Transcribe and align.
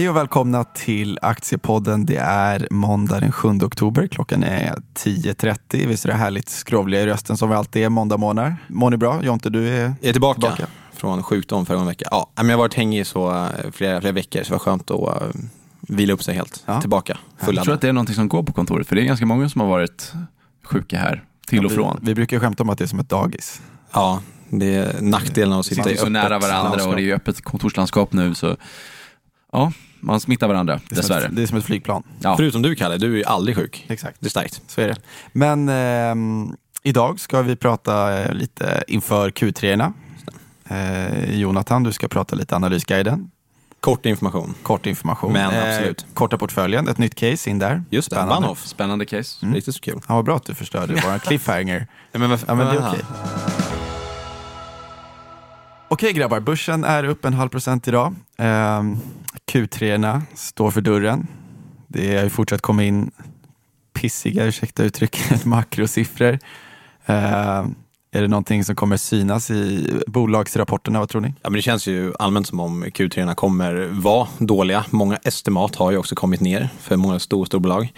Hej 0.00 0.08
och 0.08 0.16
välkomna 0.16 0.64
till 0.64 1.18
Aktiepodden. 1.22 2.06
Det 2.06 2.16
är 2.16 2.68
måndag 2.70 3.20
den 3.20 3.32
7 3.32 3.48
oktober. 3.48 4.06
Klockan 4.06 4.42
är 4.42 4.74
10.30. 4.94 5.86
Visst 5.86 6.04
är 6.04 6.08
det 6.08 6.14
härligt 6.14 6.48
skrovliga 6.48 7.00
i 7.00 7.06
rösten 7.06 7.36
som 7.36 7.48
vi 7.48 7.54
alltid 7.54 7.82
är 7.82 7.88
måndag 7.88 8.16
månader. 8.16 8.56
Mår 8.68 8.90
ni 8.90 8.96
bra? 8.96 9.24
Jonte, 9.24 9.50
du 9.50 9.68
är, 9.68 9.80
Jag 9.80 10.08
är 10.08 10.12
tillbaka, 10.12 10.40
Tillbaka. 10.40 10.66
från 10.92 11.22
sjukdom 11.22 11.66
förra 11.66 11.84
veckan. 11.84 12.08
Ja, 12.10 12.30
men 12.36 12.48
jag 12.48 12.56
har 12.56 12.58
varit 12.58 12.74
hängig 12.74 13.06
så 13.06 13.30
eh, 13.30 13.70
flera, 13.72 14.00
flera 14.00 14.12
veckor 14.12 14.42
så 14.42 14.44
det 14.44 14.50
var 14.52 14.58
skönt 14.58 14.90
att 14.90 15.00
uh, 15.00 15.42
vila 15.80 16.12
upp 16.12 16.22
sig 16.22 16.34
helt. 16.34 16.62
Ja. 16.66 16.80
Tillbaka, 16.80 17.18
Jag 17.40 17.64
tror 17.64 17.74
att 17.74 17.80
det 17.80 17.88
är 17.88 17.92
någonting 17.92 18.14
som 18.16 18.28
går 18.28 18.42
på 18.42 18.52
kontoret, 18.52 18.86
för 18.86 18.96
det 18.96 19.02
är 19.02 19.06
ganska 19.06 19.26
många 19.26 19.48
som 19.48 19.60
har 19.60 19.68
varit 19.68 20.12
sjuka 20.64 20.98
här, 20.98 21.24
till 21.46 21.66
och 21.66 21.72
från. 21.72 21.98
Vi, 22.00 22.06
vi 22.06 22.14
brukar 22.14 22.38
skämta 22.38 22.62
om 22.62 22.70
att 22.70 22.78
det 22.78 22.84
är 22.84 22.88
som 22.88 23.00
ett 23.00 23.08
dagis. 23.08 23.62
Ja, 23.92 24.22
det 24.48 24.74
är 24.74 25.00
nackdelen 25.00 25.52
av 25.52 25.60
att 25.60 25.66
sitta 25.66 25.82
Sitter 25.82 25.94
i 25.94 25.96
så 25.96 26.02
öppet 26.02 26.12
nära 26.12 26.38
varandra 26.38 26.68
landskap. 26.68 26.88
och 26.88 26.96
det 26.96 27.02
är 27.02 27.04
ju 27.04 27.14
öppet 27.14 27.40
kontorslandskap 27.40 28.12
nu, 28.12 28.34
så 28.34 28.56
ja, 29.52 29.72
man 30.00 30.20
smittar 30.20 30.48
varandra, 30.48 30.74
Det 30.74 30.80
är, 30.82 30.88
som 30.88 30.96
dessvärre. 30.96 31.24
ett, 31.26 31.36
det 31.36 31.42
är 31.42 31.46
som 31.46 31.58
ett 31.58 31.64
flygplan. 31.64 32.02
Ja. 32.22 32.36
Förutom 32.36 32.62
du 32.62 32.74
Kalle, 32.74 32.96
du 32.98 33.12
är 33.12 33.16
ju 33.16 33.24
aldrig 33.24 33.56
sjuk. 33.56 33.86
Exakt. 33.88 34.16
Det 34.20 34.26
är 34.26 34.30
starkt. 34.30 34.62
Så 34.66 34.80
är 34.80 34.88
det. 34.88 34.96
Men 35.32 35.68
ehm, 35.68 36.56
idag 36.82 37.20
ska 37.20 37.42
vi 37.42 37.56
prata 37.56 38.18
eh, 38.22 38.32
lite 38.32 38.84
inför 38.88 39.30
Q3. 39.30 39.92
Eh, 40.68 41.34
Jonathan, 41.40 41.82
du 41.82 41.92
ska 41.92 42.08
prata 42.08 42.36
lite 42.36 42.56
analysguiden. 42.56 43.30
Kort 43.80 44.06
information. 44.06 44.54
Kort 44.62 44.86
information. 44.86 45.32
Men 45.32 45.72
absolut. 45.74 46.06
korta 46.14 46.38
portföljen, 46.38 46.88
ett 46.88 46.98
nytt 46.98 47.14
case 47.14 47.50
in 47.50 47.58
där. 47.58 47.82
Just 47.90 48.10
det, 48.10 48.16
Spännande. 48.16 48.34
Bahnhof. 48.34 48.66
Spännande 48.66 49.04
case. 49.06 49.38
Mm. 49.46 49.54
Riktigt 49.54 49.74
så 49.74 49.80
kul. 49.80 50.00
Ja, 50.08 50.14
vad 50.14 50.24
bra 50.24 50.36
att 50.36 50.44
du 50.44 50.54
förstörde 50.54 50.94
vår 50.94 51.18
cliffhanger. 51.26 51.86
Ja, 52.12 52.18
men, 52.18 52.30
varför- 52.30 52.46
Ja, 52.48 52.54
men 52.54 52.66
det 52.66 52.72
är 52.80 52.88
okej. 52.88 53.00
Okej 55.92 56.12
grabbar, 56.12 56.40
börsen 56.40 56.84
är 56.84 57.04
upp 57.04 57.24
en 57.24 57.34
halv 57.34 57.48
procent 57.48 57.88
idag. 57.88 58.14
Ehm, 58.38 58.96
Q3 59.52 60.20
står 60.34 60.70
för 60.70 60.80
dörren. 60.80 61.26
Det 61.88 62.16
har 62.16 62.24
ju 62.24 62.30
fortsatt 62.30 62.60
komma 62.60 62.84
in 62.84 63.10
pissiga, 63.92 64.44
ursäkta 64.44 64.82
uttrycket, 64.82 65.44
makrosiffror. 65.44 66.38
Ehm, 67.06 67.74
är 68.12 68.22
det 68.22 68.28
någonting 68.28 68.64
som 68.64 68.76
kommer 68.76 68.96
synas 68.96 69.50
i 69.50 69.90
bolagsrapporterna, 70.06 70.98
vad 70.98 71.08
tror 71.08 71.20
ni? 71.20 71.28
Ja, 71.28 71.50
men 71.50 71.52
det 71.52 71.62
känns 71.62 71.86
ju 71.86 72.12
allmänt 72.18 72.46
som 72.46 72.60
om 72.60 72.84
Q3 72.84 73.34
kommer 73.34 73.88
vara 73.90 74.28
dåliga. 74.38 74.84
Många 74.90 75.16
estimat 75.16 75.76
har 75.76 75.90
ju 75.90 75.96
också 75.96 76.14
kommit 76.14 76.40
ner 76.40 76.68
för 76.80 76.96
många 76.96 77.18
stor, 77.18 77.44
storbolag. 77.44 77.92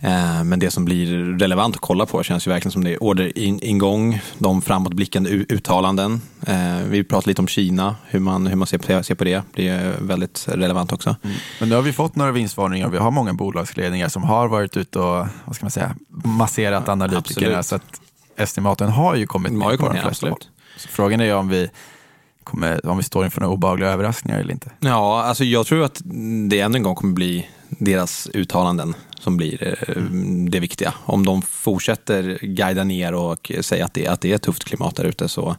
Eh, 0.00 0.44
men 0.44 0.58
det 0.58 0.70
som 0.70 0.84
blir 0.84 1.38
relevant 1.38 1.74
att 1.74 1.80
kolla 1.80 2.06
på 2.06 2.22
känns 2.22 2.46
ju 2.46 2.50
verkligen 2.50 2.72
som 2.72 2.84
det 2.84 2.92
är 2.92 3.02
orderingång, 3.02 4.20
de 4.38 4.62
framåtblickande 4.62 5.30
uttalanden. 5.30 6.20
Eh, 6.46 6.78
vi 6.88 7.04
pratar 7.04 7.28
lite 7.28 7.42
om 7.42 7.48
Kina, 7.48 7.96
hur 8.06 8.20
man, 8.20 8.46
hur 8.46 8.56
man 8.56 8.66
ser, 8.66 9.14
på, 9.14 9.24
det. 9.24 9.42
Det 9.54 9.68
är 9.68 9.94
väldigt 10.00 10.48
relevant 10.48 10.92
också. 10.92 11.16
Men 11.60 11.68
nu 11.68 11.74
har 11.74 11.82
vi 11.82 11.92
fått 11.92 12.16
några 12.16 12.32
vinstvarningar. 12.32 12.88
Vi 12.88 12.98
har 12.98 13.10
många 13.10 13.32
bolagsledningar 13.32 14.08
som 14.08 14.22
har 14.22 14.48
varit 14.48 14.76
ute 14.76 14.98
och 14.98 15.26
vad 15.44 15.56
ska 15.56 15.64
man 15.64 15.70
säga, 15.70 15.96
masserat 16.08 16.88
analytikerna. 16.88 17.58
absolut. 17.58 17.66
Så 17.66 17.74
att 17.74 18.00
estimaten 18.36 18.88
har 18.88 19.14
ju 19.14 19.26
kommit 19.26 19.52
ner 19.52 19.76
på 19.76 19.88
de 19.88 20.00
flesta 20.00 20.28
håll. 20.28 20.38
Så 20.76 20.88
frågan 20.88 21.20
är 21.20 21.34
om 21.34 21.48
vi, 21.48 21.70
kommer, 22.44 22.86
om 22.86 22.96
vi 22.96 23.02
står 23.02 23.24
inför 23.24 23.40
några 23.40 23.54
obehagliga 23.54 23.88
överraskningar 23.88 24.40
eller 24.40 24.52
inte. 24.52 24.70
Ja, 24.80 25.22
alltså 25.22 25.44
jag 25.44 25.66
tror 25.66 25.84
att 25.84 26.02
det 26.48 26.60
ännu 26.60 26.76
en 26.76 26.82
gång 26.82 26.94
kommer 26.94 27.14
bli 27.14 27.48
deras 27.68 28.28
uttalanden 28.34 28.94
som 29.20 29.36
blir 29.36 29.76
eh, 29.88 30.02
det 30.50 30.60
viktiga. 30.60 30.94
Om 31.04 31.26
de 31.26 31.42
fortsätter 31.42 32.38
guida 32.42 32.84
ner 32.84 33.14
och 33.14 33.52
säga 33.60 33.84
att 33.84 33.94
det, 33.94 34.06
att 34.06 34.20
det 34.20 34.30
är 34.30 34.34
ett 34.34 34.42
tufft 34.42 34.64
klimat 34.64 34.96
där 34.96 35.04
ute 35.04 35.28
så 35.28 35.56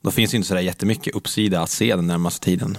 då 0.00 0.10
finns 0.10 0.30
det 0.30 0.36
inte 0.36 0.48
så 0.48 0.54
där 0.54 0.60
jättemycket 0.60 1.14
uppsida 1.14 1.60
att 1.60 1.70
se 1.70 1.96
den 1.96 2.06
närmaste 2.06 2.44
tiden. 2.44 2.78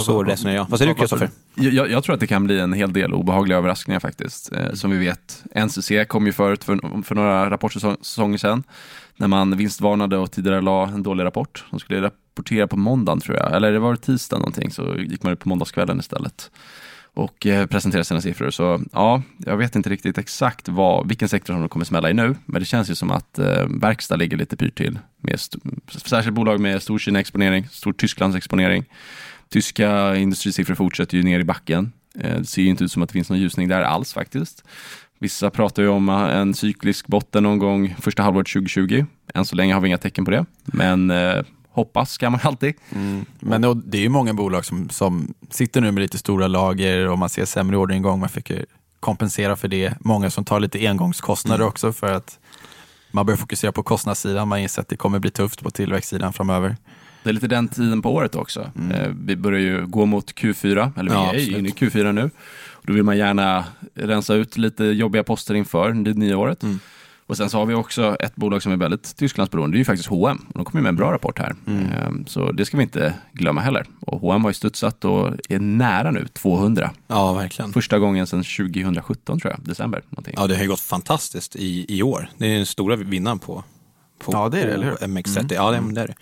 Så 0.00 0.22
resonerar 0.22 0.56
jag. 0.56 0.66
Vad 0.68 0.78
säger 0.78 0.94
du 0.94 1.00
Kristoffer? 1.00 1.30
Jag, 1.54 1.90
jag 1.90 2.04
tror 2.04 2.14
att 2.14 2.20
det 2.20 2.26
kan 2.26 2.44
bli 2.44 2.60
en 2.60 2.72
hel 2.72 2.92
del 2.92 3.14
obehagliga 3.14 3.58
överraskningar 3.58 4.00
faktiskt. 4.00 4.52
Eh, 4.52 4.72
som 4.72 4.90
vi 4.90 4.98
vet, 4.98 5.44
NCC 5.54 5.92
kom 6.08 6.26
ju 6.26 6.32
förut 6.32 6.64
för, 6.64 7.02
för 7.02 7.14
några 7.14 7.50
rapportsäsonger 7.50 8.38
sedan, 8.38 8.62
när 9.16 9.28
man 9.28 9.56
vinstvarnade 9.56 10.16
och 10.16 10.30
tidigare 10.30 10.60
la 10.60 10.88
en 10.88 11.02
dålig 11.02 11.24
rapport. 11.24 11.64
De 11.70 11.80
skulle 11.80 12.02
rapportera 12.02 12.66
på 12.66 12.76
måndagen 12.76 13.20
tror 13.20 13.36
jag, 13.36 13.56
eller 13.56 13.72
det 13.72 13.78
var 13.78 13.96
tisdag 13.96 14.38
någonting, 14.38 14.70
så 14.70 14.96
gick 14.96 15.22
man 15.22 15.32
ut 15.32 15.40
på 15.40 15.48
måndagskvällen 15.48 16.00
istället 16.00 16.50
och 17.14 17.46
eh, 17.46 17.66
presentera 17.66 18.04
sina 18.04 18.20
siffror. 18.20 18.50
Så 18.50 18.80
ja, 18.92 19.22
jag 19.38 19.56
vet 19.56 19.76
inte 19.76 19.90
riktigt 19.90 20.18
exakt 20.18 20.68
vad, 20.68 21.08
vilken 21.08 21.28
sektor 21.28 21.54
som 21.54 21.60
de 21.60 21.68
kommer 21.68 21.84
smälla 21.84 22.10
i 22.10 22.14
nu, 22.14 22.34
men 22.46 22.60
det 22.60 22.66
känns 22.66 22.90
ju 22.90 22.94
som 22.94 23.10
att 23.10 23.38
eh, 23.38 23.66
verkstad 23.80 24.16
ligger 24.16 24.36
lite 24.36 24.56
pyrt 24.56 24.74
till, 24.78 24.98
med 25.20 25.34
st- 25.34 25.58
särskilt 25.88 26.34
bolag 26.34 26.60
med 26.60 26.82
stor 26.82 26.98
Kina-exponering, 26.98 27.68
stor 27.70 27.92
Tysklands-exponering. 27.92 28.84
Tyska 29.48 30.16
industrisiffror 30.16 30.74
fortsätter 30.74 31.16
ju 31.16 31.22
ner 31.22 31.40
i 31.40 31.44
backen. 31.44 31.92
Eh, 32.20 32.36
Det 32.38 32.44
ser 32.46 32.62
ju 32.62 32.68
inte 32.68 32.84
ut 32.84 32.92
som 32.92 33.02
att 33.02 33.08
det 33.08 33.12
finns 33.12 33.30
någon 33.30 33.38
ljusning 33.40 33.68
där 33.68 33.82
alls 33.82 34.12
faktiskt. 34.12 34.64
Vissa 35.20 35.50
pratar 35.50 35.82
ju 35.82 35.88
om 35.88 36.08
eh, 36.08 36.14
en 36.36 36.54
cyklisk 36.54 37.06
botten 37.06 37.42
någon 37.42 37.58
gång 37.58 37.94
första 38.00 38.22
halvåret 38.22 38.46
2020. 38.52 39.04
Än 39.34 39.44
så 39.44 39.56
länge 39.56 39.74
har 39.74 39.80
vi 39.80 39.88
inga 39.88 39.98
tecken 39.98 40.24
på 40.24 40.30
det, 40.30 40.44
men 40.64 41.10
eh, 41.10 41.42
hoppas 41.78 42.18
kan 42.18 42.32
man 42.32 42.40
alltid. 42.44 42.74
Mm. 42.94 43.24
Men 43.40 43.64
och 43.64 43.76
det 43.76 43.98
är 43.98 44.02
ju 44.02 44.08
många 44.08 44.34
bolag 44.34 44.64
som, 44.64 44.88
som 44.90 45.34
sitter 45.50 45.80
nu 45.80 45.92
med 45.92 46.00
lite 46.00 46.18
stora 46.18 46.46
lager 46.48 47.08
och 47.08 47.18
man 47.18 47.28
ser 47.28 47.44
sämre 47.44 47.76
orderingång. 47.76 48.20
Man 48.20 48.28
fick 48.28 48.50
kompensera 49.00 49.56
för 49.56 49.68
det. 49.68 49.94
Många 50.00 50.30
som 50.30 50.44
tar 50.44 50.60
lite 50.60 50.88
engångskostnader 50.88 51.60
Mm. 51.64 51.68
också 51.68 51.92
för 51.92 52.12
att 52.12 52.38
man 53.10 53.26
börjar 53.26 53.36
fokusera 53.36 53.72
på 53.72 53.82
kostnadssidan. 53.82 54.48
Man 54.48 54.58
inser 54.58 54.82
att 54.82 54.88
det 54.88 54.96
kommer 54.96 55.18
bli 55.18 55.30
tufft 55.30 55.62
på 55.62 55.70
tillväxtsidan 55.70 56.32
framöver. 56.32 56.76
Det 57.22 57.30
är 57.30 57.34
lite 57.34 57.46
den 57.48 57.68
tiden 57.68 58.02
på 58.02 58.14
året 58.14 58.34
också. 58.34 58.70
Mm. 58.76 58.90
Eh, 58.92 59.08
Vi 59.24 59.36
börjar 59.36 59.60
ju 59.60 59.86
gå 59.86 60.06
mot 60.06 60.34
Q4, 60.34 60.92
eller 60.98 61.10
vi 61.10 61.16
Ja, 61.16 61.34
är 61.34 61.58
inne 61.58 61.68
i 61.68 61.72
Q4 61.72 62.12
nu. 62.12 62.30
Då 62.82 62.92
vill 62.92 63.02
man 63.02 63.16
gärna 63.18 63.64
rensa 63.94 64.34
ut 64.34 64.56
lite 64.58 64.84
jobbiga 64.84 65.24
poster 65.24 65.54
inför 65.54 65.92
det 65.92 66.14
nya 66.14 66.38
året. 66.38 66.62
Mm. 66.62 66.78
Och 67.28 67.36
sen 67.36 67.50
så 67.50 67.58
har 67.58 67.66
vi 67.66 67.74
också 67.74 68.16
ett 68.20 68.36
bolag 68.36 68.62
som 68.62 68.72
är 68.72 68.76
väldigt 68.76 69.16
Tysklandsberoende, 69.16 69.74
det 69.74 69.76
är 69.76 69.78
ju 69.78 69.84
faktiskt 69.84 70.08
H&M. 70.08 70.46
De 70.54 70.64
kommer 70.64 70.82
med 70.82 70.88
en 70.88 70.96
bra 70.96 71.12
rapport 71.12 71.38
här. 71.38 71.54
Mm. 71.66 71.84
Eh, 71.92 72.24
Så 72.26 72.52
det 72.52 72.64
ska 72.64 72.76
vi 72.76 72.82
inte 72.82 73.14
glömma 73.32 73.60
heller. 73.60 73.86
Och 74.00 74.20
H&M 74.20 74.42
har 74.42 74.50
ju 74.50 74.54
studsat 74.54 75.04
och 75.04 75.32
är 75.48 75.58
nära 75.58 76.10
nu 76.10 76.26
200. 76.32 76.90
Ja, 77.06 77.32
verkligen. 77.32 77.72
Första 77.72 77.98
gången 77.98 78.26
sedan 78.26 78.42
2017 78.44 79.40
tror 79.40 79.52
jag, 79.52 79.60
december. 79.68 80.02
Någonting. 80.10 80.34
Ja, 80.36 80.46
det 80.46 80.54
har 80.54 80.62
ju 80.62 80.68
gått 80.68 80.80
fantastiskt 80.80 81.56
i, 81.56 81.86
i 81.98 82.02
år. 82.02 82.30
Det 82.38 82.46
är 82.46 82.56
den 82.56 82.66
stora 82.66 82.96
vinnaren 82.96 83.38
på, 83.38 83.64
på, 84.18 84.32
Ja, 84.32 84.48
det 84.48 84.60
är 84.60 84.66
det, 84.66 84.72
på 84.72 84.74
eller 84.74 84.84
hur? 84.86 85.04
Mm. 85.04 85.22
MX30. 85.22 85.54
Ja, 85.54 85.70
det, 85.70 85.80
det 85.94 86.00
är 86.00 86.06
det. 86.06 86.14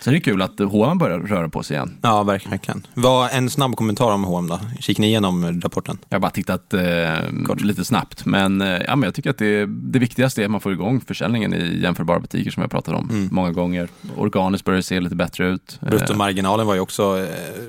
Så 0.00 0.10
det 0.10 0.16
är 0.16 0.20
kul 0.20 0.42
att 0.42 0.58
H&M 0.60 0.98
börjar 0.98 1.18
röra 1.18 1.48
på 1.48 1.62
sig 1.62 1.76
igen. 1.76 1.98
Ja, 2.02 2.22
verkligen. 2.22 2.86
Vad, 2.94 3.30
en 3.32 3.50
snabb 3.50 3.76
kommentar 3.76 4.12
om 4.12 4.24
H&M 4.24 4.48
då. 4.48 4.60
Kikar 4.80 5.00
ni 5.00 5.06
igenom 5.06 5.60
rapporten? 5.60 5.98
Jag 6.08 6.14
har 6.16 6.20
bara 6.20 6.30
tittat 6.30 6.74
eh, 6.74 7.56
lite 7.58 7.84
snabbt, 7.84 8.24
men, 8.26 8.60
eh, 8.60 8.68
ja, 8.68 8.96
men 8.96 9.02
jag 9.06 9.14
tycker 9.14 9.30
att 9.30 9.38
det, 9.38 9.66
det 9.66 9.98
viktigaste 9.98 10.40
är 10.42 10.44
att 10.44 10.50
man 10.50 10.60
får 10.60 10.72
igång 10.72 11.00
försäljningen 11.00 11.54
i 11.54 11.80
jämförbara 11.82 12.20
butiker 12.20 12.50
som 12.50 12.60
jag 12.60 12.70
pratat 12.70 12.94
om 12.94 13.10
Mm. 13.10 13.28
många 13.32 13.52
gånger. 13.52 13.88
Organiskt 14.16 14.64
börjar 14.64 14.76
det 14.76 14.82
se 14.82 15.00
lite 15.00 15.14
bättre 15.16 15.48
ut. 15.48 15.78
Bruttomarginalen 15.80 16.66
var 16.66 16.74
ju 16.74 16.80
också 16.80 17.18
eh, 17.18 17.24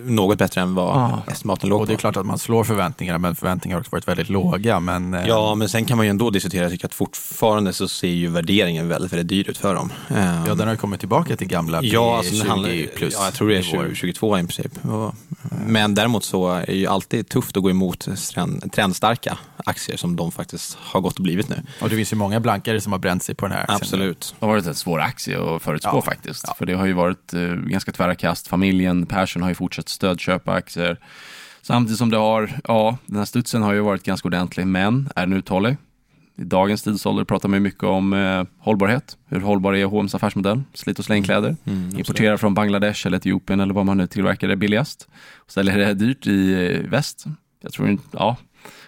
något 0.05 0.37
bättre 0.37 0.61
än 0.61 0.75
vad 0.75 0.97
Ah. 0.97 1.21
estimaten 1.31 1.69
låg 1.69 1.81
Och 1.81 1.87
det 1.87 1.93
är 1.93 1.95
på. 1.95 1.99
klart 1.99 2.17
att 2.17 2.25
man 2.25 2.37
slår 2.37 2.63
förväntningarna, 2.63 3.19
men 3.19 3.35
förväntningarna 3.35 3.77
har 3.77 3.81
också 3.81 3.91
varit 3.95 4.07
väldigt 4.07 4.29
låga. 4.29 4.79
Men, 4.79 5.13
eh, 5.13 5.27
Ja, 5.27 5.55
men 5.55 5.69
sen 5.69 5.85
kan 5.85 5.97
man 5.97 6.05
ju 6.05 6.09
ändå 6.09 6.29
diskutera. 6.29 6.63
Jag 6.63 6.71
tycker 6.71 6.85
att 6.85 6.93
fortfarande 6.93 7.73
så 7.73 7.87
ser 7.87 8.07
ju 8.07 8.27
värderingen 8.27 8.87
väldigt, 8.87 9.13
väldigt 9.13 9.27
dyr 9.27 9.49
ut 9.49 9.57
för 9.57 9.70
dem. 9.73 9.91
Eh, 10.09 10.43
ja, 10.47 10.55
den 10.55 10.67
har 10.67 10.75
kommit 10.75 10.99
tillbaka 10.99 11.35
till 11.35 11.47
gamla 11.47 11.79
Ja, 11.83 12.17
alltså, 12.17 12.33
den 12.35 12.43
P20 12.45 12.49
handlar, 12.49 12.95
plus. 12.95 13.13
ja, 13.17 13.25
jag 13.25 13.33
tror 13.33 13.49
det 13.49 13.57
är 13.57 13.63
nivåer. 13.63 13.83
2022 13.85 14.37
i 14.37 14.41
princip. 14.41 14.85
Och- 14.85 15.15
Men 15.67 15.95
däremot 15.95 16.23
så 16.23 16.49
är 16.51 16.65
det 16.65 16.73
ju 16.75 16.87
alltid 16.87 17.29
tufft 17.29 17.57
att 17.57 17.63
gå 17.63 17.69
emot 17.69 18.07
trend, 18.33 18.71
trendstarka 18.73 19.37
aktier 19.65 19.97
som 19.97 20.15
de 20.15 20.31
faktiskt 20.31 20.77
har 20.81 21.01
gått 21.01 21.17
och 21.17 21.23
blivit 21.23 21.49
nu. 21.49 21.63
Och 21.81 21.89
det 21.89 21.95
finns 21.95 22.13
ju 22.13 22.17
många 22.17 22.39
blankare 22.39 22.81
som 22.81 22.91
har 22.91 22.99
bränt 22.99 23.23
sig 23.23 23.35
på 23.35 23.45
den 23.45 23.51
här 23.55 23.61
aktien. 23.61 23.75
Absolut. 23.81 24.35
Det 24.39 24.45
har 24.45 24.53
varit 24.53 24.65
en 24.67 24.75
svår 24.75 24.99
aktie 25.01 25.55
att 25.55 25.61
förutspå 25.61 25.91
Ja. 25.97 26.01
faktiskt. 26.01 26.43
Ja. 26.47 26.53
För 26.57 26.65
det 26.65 26.73
har 26.73 26.85
ju 26.85 26.93
varit 26.93 27.33
eh, 27.33 27.39
ganska 27.41 27.91
tvära 27.91 28.15
kast. 28.15 28.47
Familjen 28.47 29.05
Persson 29.05 29.41
har 29.41 29.49
ju 29.49 29.55
fortsatt 29.55 29.89
stödköpa 29.89 30.51
aktier. 30.53 30.97
Samtidigt 31.61 31.97
som 31.97 32.09
det 32.09 32.17
har, 32.17 32.59
ja, 32.67 32.97
den 33.05 33.17
här 33.17 33.25
studsen 33.25 33.61
har 33.63 33.73
ju 33.73 33.79
varit 33.79 34.03
ganska 34.03 34.27
ordentlig, 34.27 34.67
men 34.67 35.09
är 35.15 35.21
den 35.25 35.33
uthållig? 35.33 35.77
I 36.41 36.43
dagens 36.43 36.83
tidsålder 36.83 37.23
pratar 37.23 37.49
man 37.49 37.61
mycket 37.61 37.83
om 37.83 38.13
eh, 38.13 38.43
hållbarhet. 38.59 39.17
Hur 39.27 39.39
hållbar 39.39 39.73
är 39.73 39.85
H&M's 39.85 40.15
affärsmodell? 40.15 40.61
Slit 40.73 40.99
och 40.99 41.05
slängkläder. 41.05 41.55
Mm. 41.65 41.97
Importerar 41.97 42.37
från 42.37 42.53
Bangladesh 42.53 43.07
eller 43.07 43.17
Etiopien 43.17 43.59
eller 43.59 43.73
vad 43.73 43.85
man 43.85 43.97
nu 43.97 44.07
tillverkar 44.07 44.47
det 44.47 44.55
billigast. 44.55 45.07
Och 45.37 45.51
säljer 45.51 45.77
det 45.77 45.93
dyrt 45.93 46.27
i 46.27 46.53
eh, 46.83 46.89
väst. 46.89 47.25
Jag 47.63 47.71
tror 47.73 47.89
inte, 47.89 48.03
ja, 48.11 48.37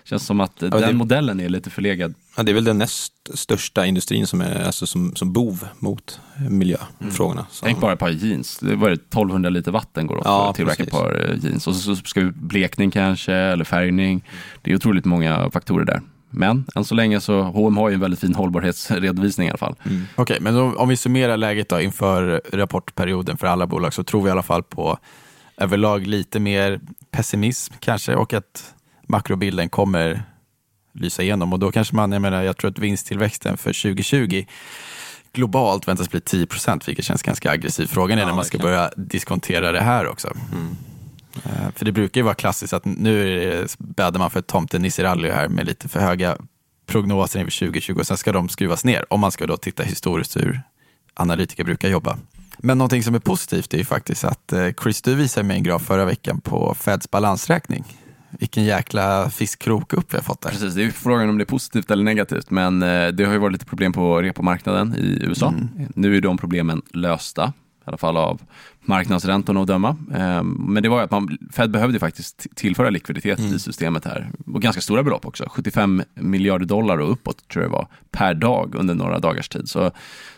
känns 0.04 0.26
som 0.26 0.40
att 0.40 0.64
eh, 0.64 0.70
Ja, 0.72 0.80
den 0.80 0.90
det- 0.90 0.96
modellen 0.96 1.40
är 1.40 1.50
lite 1.50 1.70
förlegad. 1.70 2.14
Ja, 2.38 2.44
det 2.44 2.52
är 2.52 2.54
väl 2.56 2.64
den 2.64 2.78
näst 2.78 3.14
största 3.34 3.86
industrin 3.86 4.28
som 4.28 4.42
är 4.42 4.64
alltså 4.66 4.86
som, 4.88 5.16
som 5.16 5.34
bov 5.34 5.68
mot 5.80 6.20
miljöfrågorna. 6.50 7.46
Så- 7.52 7.66
Tänk 7.66 7.80
bara 7.80 7.94
ett 7.94 8.00
par 8.00 8.10
jeans. 8.10 8.58
Det 8.60 8.76
var 8.76 8.90
det 8.90 8.94
1200 8.96 9.50
liter 9.50 9.72
vatten 9.72 10.08
går 10.08 10.18
åt 10.18 10.26
Ja, 10.26 10.44
för 10.44 10.50
att 10.50 10.56
tillverka 10.56 10.84
ett 10.84 10.90
precis. 10.90 11.02
par 11.04 11.30
eh, 11.32 11.46
jeans. 11.46 11.68
Och 11.68 11.76
så, 11.76 11.96
så 11.96 12.04
ska 12.04 12.20
vi 12.22 12.32
blekning 12.32 12.92
kanske, 12.92 13.34
eller 13.34 13.64
färgning. 13.66 14.24
Det 14.62 14.72
är 14.72 14.76
otroligt 14.76 15.06
många 15.06 15.50
faktorer 15.52 15.86
där. 15.86 16.02
Men 16.33 16.65
än 16.75 16.85
så 16.85 16.95
länge 16.95 17.21
så 17.21 17.41
H&M 17.41 17.77
har 17.77 17.89
ju 17.89 17.94
en 17.94 18.00
väldigt 18.00 18.19
fin 18.19 18.35
hållbarhetsredovisning 18.35 19.47
i 19.47 19.50
alla 19.50 19.57
fall. 19.57 19.75
Mm. 19.83 20.07
Okej, 20.15 20.38
men 20.41 20.53
då, 20.53 20.75
om 20.75 20.89
vi 20.89 20.97
summerar 20.97 21.38
läget 21.38 21.69
då 21.69 21.81
inför 21.81 22.41
rapportperioden 22.53 23.38
för 23.38 23.47
alla 23.47 23.68
bolag 23.68 23.94
så 23.94 24.03
tror 24.03 24.21
vi 24.21 24.27
i 24.27 24.31
alla 24.31 24.44
fall 24.44 24.63
på 24.63 24.97
överlag 25.57 26.07
lite 26.07 26.39
mer 26.39 26.80
pessimism 27.12 27.74
kanske 27.80 28.15
och 28.15 28.33
att 28.33 28.74
makrobilden 29.07 29.69
kommer 29.69 30.24
lysa 30.94 31.24
igenom. 31.24 31.53
Och 31.53 31.59
då 31.59 31.71
kanske 31.71 31.95
man, 31.95 32.12
jag 32.12 32.21
menar, 32.21 32.44
jag 32.44 32.57
tror 32.57 32.71
att 32.71 32.80
vinsttillväxten 32.80 33.57
för 33.57 33.83
2020 33.83 34.45
globalt 35.33 35.88
väntas 35.88 36.09
bli 36.09 36.21
10 36.21 36.45
procent, 36.45 36.88
vilket 36.88 37.06
känns 37.06 37.24
ganska 37.24 37.51
aggressivt. 37.51 37.89
Frågan 37.89 38.18
är 38.18 38.21
Ja, 38.21 38.27
när 38.27 38.35
man 38.35 38.45
ska 38.45 38.57
börja 38.57 38.91
diskontera 38.97 39.71
det 39.71 39.81
här 39.81 40.07
också. 40.07 40.33
Mm. 40.51 40.75
Eh, 41.35 41.71
För 41.75 41.85
det 41.85 41.91
brukar 41.91 42.21
ju 42.21 42.25
vara 42.25 42.35
klassiskt 42.35 42.74
att 42.74 42.85
nu 42.85 43.68
bäddar 43.77 44.19
man 44.19 44.31
för 44.31 44.39
ett 44.39 44.47
tomten-Nisse-rally 44.47 45.31
här 45.31 45.47
med 45.47 45.65
lite 45.65 45.89
för 45.89 46.00
höga 46.00 46.38
prognoser 46.85 47.39
inför 47.39 47.59
2020 47.59 48.00
och 48.00 48.07
sen 48.07 48.18
ska 48.18 48.31
de 48.31 48.50
skruvas 48.50 48.83
ner 48.85 49.06
om 49.09 49.19
man 49.19 49.31
ska 49.31 49.47
då 49.47 49.57
titta 49.57 49.83
historiskt 49.83 50.38
hur 50.38 50.62
analytiker 51.13 51.63
brukar 51.63 51.89
jobba. 51.89 52.18
Men 52.57 52.77
någonting 52.77 53.03
som 53.03 53.15
är 53.15 53.19
positivt 53.19 53.74
är 53.74 53.77
ju 53.77 53.85
faktiskt 53.85 54.24
att 54.24 54.53
eh, 54.53 54.68
Chris, 54.83 55.01
du 55.01 55.15
visade 55.15 55.47
mig 55.47 55.57
en 55.57 55.63
graf 55.63 55.81
förra 55.81 56.06
veckan 56.06 56.41
på 56.41 56.75
Feds 56.80 57.12
balansräkning. 57.12 57.83
Vilken 58.39 58.63
jäkla 58.63 59.30
fiskkrok 59.30 59.94
upp 59.94 60.13
vi 60.13 60.18
har 60.18 60.24
fått 60.24 60.41
där. 60.41 60.50
Precis, 60.50 60.74
det 60.74 60.83
är 60.83 60.89
frågan 60.89 61.30
om 61.30 61.38
det 61.38 61.44
är 61.44 61.45
positivt 61.45 61.91
eller 61.91 62.03
negativt, 62.03 62.50
men 62.50 62.83
eh, 62.83 63.07
det 63.07 63.25
har 63.25 63.33
ju 63.33 63.39
varit 63.39 63.53
lite 63.53 63.65
problem 63.65 63.94
på 63.94 64.21
repomarknaden 64.21 64.95
i 64.95 65.19
USA. 65.21 65.47
Mm. 65.47 65.69
Nu 65.95 66.18
är 66.18 66.21
de 66.21 66.38
problemen 66.38 66.81
lösta, 66.94 67.53
i 67.85 67.89
alla 67.89 67.97
fall 67.97 68.18
av 68.18 68.41
marknadsräntorna 68.85 69.62
att 69.62 69.68
döma. 69.68 69.89
Eh, 70.15 70.44
Men 70.44 70.83
det 70.83 70.89
var 70.89 70.97
ju 70.97 71.03
att 71.03 71.12
man, 71.12 71.38
Fed 71.53 71.71
behövde 71.71 72.00
faktiskt 72.00 72.47
tillföra 72.56 72.89
likviditet 72.89 73.39
Mm. 73.39 73.53
i 73.56 73.59
systemet 73.59 74.06
här. 74.06 74.31
Och 74.53 74.62
ganska 74.62 74.81
stora 74.81 75.03
belopp 75.03 75.25
också, 75.25 75.45
75 75.50 76.03
miljarder 76.13 76.65
dollar 76.65 76.97
och 76.97 77.12
uppåt 77.12 77.47
tror 77.47 77.63
jag 77.63 77.71
det 77.71 77.75
var, 77.75 77.88
per 78.12 78.33
dag 78.33 78.75
under 78.75 78.94
några 78.95 79.19
dagars 79.19 79.50
tid. 79.50 79.69
Så 79.69 79.91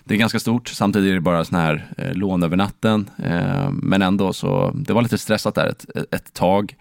det 0.04 0.14
är 0.14 0.18
ganska 0.18 0.40
stort, 0.40 0.68
samtidigt 0.68 1.10
är 1.10 1.14
det 1.14 1.22
bara 1.22 1.46
sån 1.46 1.60
här 1.60 1.88
eh, 1.98 2.14
lån 2.14 2.44
över 2.44 2.58
natten. 2.58 3.10
Eh, 3.24 3.70
Men 3.72 4.02
ändå 4.02 4.34
så, 4.34 4.72
det 4.76 4.94
var 4.94 5.02
lite 5.02 5.18
stressat 5.18 5.56
där 5.56 5.68
ett, 5.68 5.86
ett 6.12 6.34
tag 6.34 6.76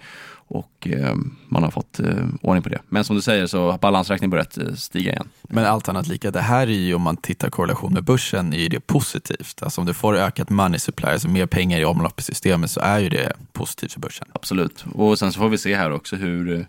och 0.55 0.89
eh, 0.89 1.15
man 1.49 1.63
har 1.63 1.71
fått 1.71 2.01
eh, 2.01 2.27
ordning 2.43 2.63
på 2.63 2.69
det. 2.69 2.79
Men 2.89 3.05
som 3.05 3.17
du 3.17 3.23
säger 3.23 3.47
så 3.47 3.71
har 3.71 3.79
balansräkningen 3.79 4.31
börjat 4.31 4.59
eh, 4.59 4.75
stiga 4.75 5.13
igen. 5.13 5.29
Men 5.43 5.65
allt 5.65 5.89
annat 5.89 6.07
lika, 6.07 6.31
det 6.31 6.41
här 6.41 6.67
är 6.67 6.73
ju 6.73 6.95
om 6.95 7.03
man 7.03 7.17
tittar 7.17 7.51
korrelation 7.51 7.93
med 7.93 8.05
börsen, 8.05 8.53
är 8.53 8.59
ju 8.59 8.69
det 8.69 8.81
positivt. 8.81 9.63
Alltså 9.63 9.81
om 9.81 9.87
du 9.87 9.95
får 9.95 10.17
ökat 10.17 10.51
money 10.51 10.79
supply, 10.79 11.09
alltså 11.09 11.29
mer 11.29 11.47
pengar 11.47 11.79
i 11.79 11.85
omlopp 11.85 12.21
i 12.21 12.23
systemet, 12.23 12.71
så 12.71 12.81
är 12.81 12.99
ju 12.99 13.09
det 13.09 13.33
positivt 13.53 13.93
för 13.93 14.01
börsen. 14.01 14.29
Absolut. 14.33 14.85
Och 14.95 15.19
sen 15.19 15.33
så 15.33 15.39
får 15.39 15.49
vi 15.49 15.59
se 15.59 15.77
här 15.77 15.91
också 15.91 16.17
hur, 16.17 16.67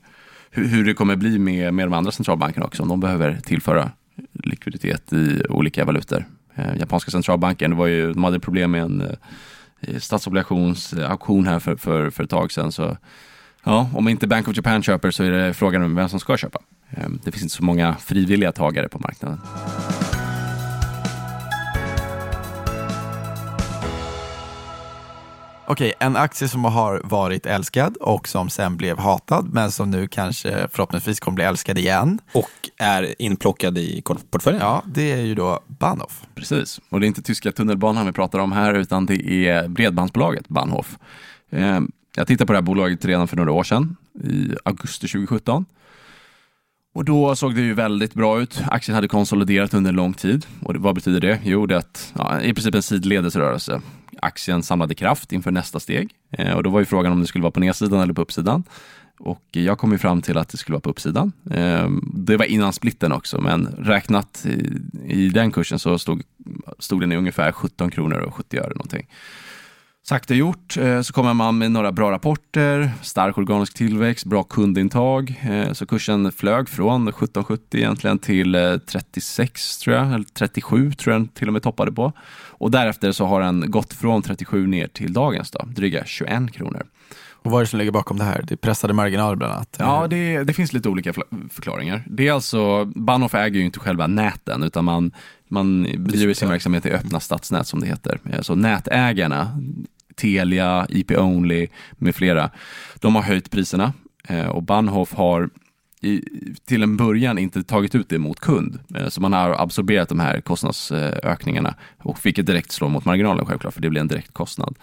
hur, 0.50 0.68
hur 0.68 0.86
det 0.86 0.94
kommer 0.94 1.16
bli 1.16 1.40
med, 1.40 1.74
med 1.74 1.88
de 1.88 1.94
andra 1.94 2.12
centralbankerna 2.12 2.66
också, 2.66 2.84
om 2.84 2.90
de 2.90 3.00
behöver 3.00 3.40
tillföra 3.44 3.92
likviditet 4.34 5.14
i 5.14 5.44
olika 5.50 5.86
valutor. 5.86 6.26
Eh, 6.56 6.78
japanska 6.80 7.12
centralbanken, 7.12 7.72
det 7.72 7.78
var 7.78 7.88
ju, 7.88 8.14
de 8.14 8.24
hade 8.24 8.40
problem 8.40 8.72
med 8.72 8.82
en 8.82 9.02
eh, 9.02 10.00
statsobligationsauktion 10.00 11.48
här 11.48 11.60
för, 11.60 11.76
för, 11.76 12.10
för 12.10 12.24
ett 12.24 12.30
tag 12.30 12.52
sedan. 12.52 12.72
Så 12.72 12.98
ja, 13.66 13.90
om 13.94 14.08
inte 14.08 14.28
Bank 14.28 14.48
of 14.48 14.56
Japan 14.56 14.84
köper 14.84 15.12
så 15.12 15.24
är 15.24 15.32
det 15.32 15.54
frågan 15.54 15.84
om 15.84 15.96
vem 15.96 16.10
som 16.10 16.20
ska 16.20 16.38
köpa. 16.38 16.60
Eh, 16.90 17.10
det 17.24 17.32
finns 17.32 17.44
inte 17.44 17.56
så 17.56 17.64
många 17.64 17.96
frivilliga 17.96 18.52
tagare 18.52 18.90
på 18.90 19.00
marknaden. 19.00 19.40
Okej, 25.68 25.94
en 26.00 26.16
aktie 26.16 26.48
som 26.48 26.66
har 26.66 27.02
varit 27.04 27.46
älskad 27.46 27.98
och 27.98 28.28
som 28.28 28.50
sen 28.50 28.78
blev 28.78 28.98
hatad, 29.00 29.50
men 29.54 29.72
som 29.72 29.92
nu 29.92 30.08
kanske 30.08 30.68
förhoppningsvis 30.72 31.20
kommer 31.20 31.36
bli 31.36 31.44
älskad 31.44 31.78
igen. 31.78 32.20
Och 32.32 32.70
är 32.78 33.22
inplockad 33.22 33.78
i 33.78 34.04
portföljen. 34.32 34.62
Ja, 34.62 34.84
det 34.86 35.12
är 35.12 35.22
ju 35.22 35.36
då 35.36 35.60
Bahnhof. 35.68 36.24
Precis, 36.36 36.82
och 36.90 37.00
det 37.00 37.06
är 37.06 37.08
inte 37.08 37.22
tyska 37.22 37.52
tunnelbanan 37.52 38.06
vi 38.06 38.12
pratar 38.12 38.40
om 38.40 38.52
här 38.52 38.74
utan 38.74 39.06
det 39.06 39.48
är 39.48 39.68
bredbandsbolaget 39.68 40.48
Bahnhof. 40.48 40.98
Jag 42.16 42.28
tittade 42.28 42.48
på 42.48 42.54
det 42.54 42.58
här 42.58 42.64
bolaget 42.64 43.06
redan 43.06 43.28
för 43.28 43.38
några 43.38 43.52
år 43.52 43.64
sedan, 43.64 43.96
i 44.24 44.52
augusti 44.66 45.08
2017. 45.08 45.66
Och 46.94 47.06
då 47.06 47.36
såg 47.36 47.56
det 47.56 47.62
ju 47.62 47.74
väldigt 47.74 48.14
bra 48.14 48.42
ut. 48.42 48.64
Aktien 48.68 48.96
hade 48.96 49.08
konsoliderat 49.08 49.74
under 49.74 49.90
en 49.90 49.96
lång 49.96 50.14
tid. 50.14 50.46
Och 50.62 50.76
vad 50.76 50.96
betyder 50.96 51.20
det? 51.20 51.40
Jo, 51.44 51.66
det 51.66 51.76
är 51.76 51.80
att, 51.80 52.14
ja, 52.18 52.42
i 52.42 52.54
princip 52.54 52.76
en 52.76 52.84
sidledesrörelse. 52.84 53.82
Aktien 54.22 54.64
samlade 54.64 54.96
kraft 54.96 55.32
inför 55.32 55.52
nästa 55.52 55.80
steg. 55.80 56.10
Eh, 56.32 56.54
och 56.54 56.64
då 56.64 56.70
var 56.70 56.80
ju 56.80 56.86
frågan 56.86 57.12
om 57.12 57.22
det 57.22 57.28
skulle 57.28 57.42
vara 57.42 57.52
på 57.52 57.60
nedsidan 57.60 58.00
eller 58.00 58.14
på 58.14 58.22
uppsidan. 58.22 58.64
Och 59.20 59.44
jag 59.52 59.78
kom 59.78 59.92
ju 59.92 59.98
fram 59.98 60.22
till 60.22 60.38
att 60.38 60.50
det 60.50 60.58
skulle 60.58 60.74
vara 60.74 60.82
på 60.82 60.90
uppsidan. 60.90 61.32
Eh, 61.52 61.90
det 62.14 62.38
var 62.38 62.46
innan 62.46 62.74
splitten 62.74 63.12
också, 63.12 63.42
men 63.42 63.68
räknat 63.68 64.46
i, 64.46 64.72
i 65.14 65.30
den 65.30 65.52
kursen 65.52 65.80
så 65.80 65.98
stod, 66.00 66.24
stod 66.80 67.02
den 67.02 67.12
i 67.12 67.16
ungefär 67.16 67.52
17 67.52 67.92
kronor 67.92 68.18
och 68.18 68.36
70 68.36 68.58
öre 68.58 68.70
någonting. 68.70 69.08
Sakta 70.08 70.34
gjort 70.34 70.78
eh, 70.78 71.02
så 71.02 71.14
kommer 71.14 71.34
man 71.34 71.58
med 71.58 71.72
några 71.72 71.92
bra 71.92 72.12
rapporter, 72.12 72.92
stark 73.02 73.38
organisk 73.38 73.74
tillväxt, 73.74 74.26
bra 74.26 74.44
kundintag. 74.44 75.42
Eh, 75.50 75.74
Så 75.74 75.86
kursen 75.86 76.32
flög 76.32 76.70
från 76.70 77.08
1770 77.08 77.78
egentligen 77.80 78.20
till 78.20 78.56
eh, 78.56 78.78
36 78.78 79.78
tror 79.78 79.96
jag, 79.96 80.08
eller 80.14 80.26
37 80.34 80.92
tror 80.92 81.14
jag 81.14 81.22
den 81.22 81.28
till 81.28 81.48
och 81.48 81.54
med 81.54 81.64
toppade 81.64 81.92
på. 81.92 82.12
Och 82.48 82.72
därefter 82.72 83.12
så 83.12 83.26
har 83.26 83.42
den 83.42 83.72
gått 83.72 83.94
från 83.94 84.22
37 84.22 84.68
ner 84.68 84.88
till 84.88 85.14
dagens 85.14 85.52
då, 85.52 85.66
dryga 85.66 86.06
21 86.06 86.54
kronor. 86.54 86.84
Och 87.32 87.52
vad 87.52 87.60
är 87.62 87.66
det 87.66 87.70
som 87.70 87.80
ligger 87.80 87.92
bakom 87.92 88.18
det 88.18 88.24
här? 88.24 88.44
Det 88.48 88.54
är 88.54 88.58
pressade 88.58 88.94
marginaler 88.94 89.36
bland 89.36 89.54
annat. 89.54 89.76
Ja, 89.80 90.08
det, 90.10 90.44
det 90.44 90.54
finns 90.54 90.74
lite 90.74 90.90
olika 90.90 91.14
förklaringar. 91.52 92.04
Det 92.10 92.28
är 92.28 92.32
alltså, 92.34 92.86
Bahnhof 92.86 93.36
äger 93.36 93.60
ju 93.60 93.66
inte 93.66 93.80
själva 93.80 94.08
näten, 94.08 94.64
utan 94.64 94.86
man, 94.86 95.12
man 95.48 95.84
bedriver 95.84 96.34
sin 96.34 96.50
verksamhet 96.50 96.86
i 96.86 96.92
öppna 96.92 97.20
stadsnät 97.20 97.68
som 97.68 97.80
det 97.80 97.88
heter. 97.88 98.20
Eh, 98.30 98.42
Så 98.42 98.56
nätägarna, 98.56 99.62
Telia, 100.16 100.86
IP-Only 100.90 101.68
med 101.92 102.16
flera, 102.16 102.50
de 103.00 103.16
har 103.16 103.22
höjt 103.22 103.52
priserna 103.52 103.94
eh, 104.28 104.48
och 104.48 104.64
Bahnhof 104.64 105.14
har 105.14 105.50
i, 106.02 106.22
till 106.66 106.84
en 106.84 106.98
början 106.98 107.38
inte 107.38 107.64
tagit 107.64 107.96
ut 107.96 108.10
det 108.10 108.18
mot 108.20 108.40
kund. 108.40 108.80
Eh, 108.96 109.08
Så 109.08 109.22
man 109.22 109.34
har 109.34 109.62
absorberat 109.62 110.10
de 110.10 110.20
här 110.20 110.42
kostnadsökningarna 110.42 111.76
och 112.04 112.20
fick 112.20 112.38
ett 112.38 112.46
direkt 112.46 112.72
slå 112.72 112.90
mot 112.90 113.06
marginalen 113.06 113.46
självklart, 113.46 113.74
för 113.74 113.82
det 113.82 113.90
blir 113.90 114.02
en 114.02 114.08
direkt 114.08 114.34
kostnad. 114.34 114.76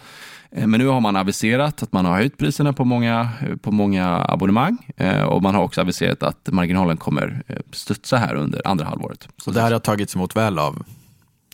Eh, 0.50 0.67
Men 0.67 0.81
nu 0.81 0.87
har 0.87 1.00
man 1.00 1.17
aviserat 1.17 1.82
att 1.82 1.93
man 1.93 2.05
har 2.05 2.14
höjt 2.17 2.39
priserna 2.39 2.72
på 2.72 2.84
många, 2.84 3.29
eh, 3.41 3.56
på 3.56 3.70
många 3.72 4.24
abonnemang 4.29 4.79
eh, 4.96 5.22
och 5.22 5.43
man 5.43 5.55
har 5.55 5.62
också 5.62 5.81
aviserat 5.81 6.22
att 6.22 6.48
marginalen 6.53 6.96
kommer 6.96 7.43
eh, 7.46 7.56
studsa 7.72 8.17
här 8.17 8.34
under 8.34 8.67
andra 8.69 8.84
halvåret. 8.84 9.29
Så 9.36 9.51
det 9.51 9.60
här 9.60 9.72
har 9.72 9.79
tagits 9.79 10.17
emot 10.17 10.36
väl 10.36 10.58
av 10.58 10.82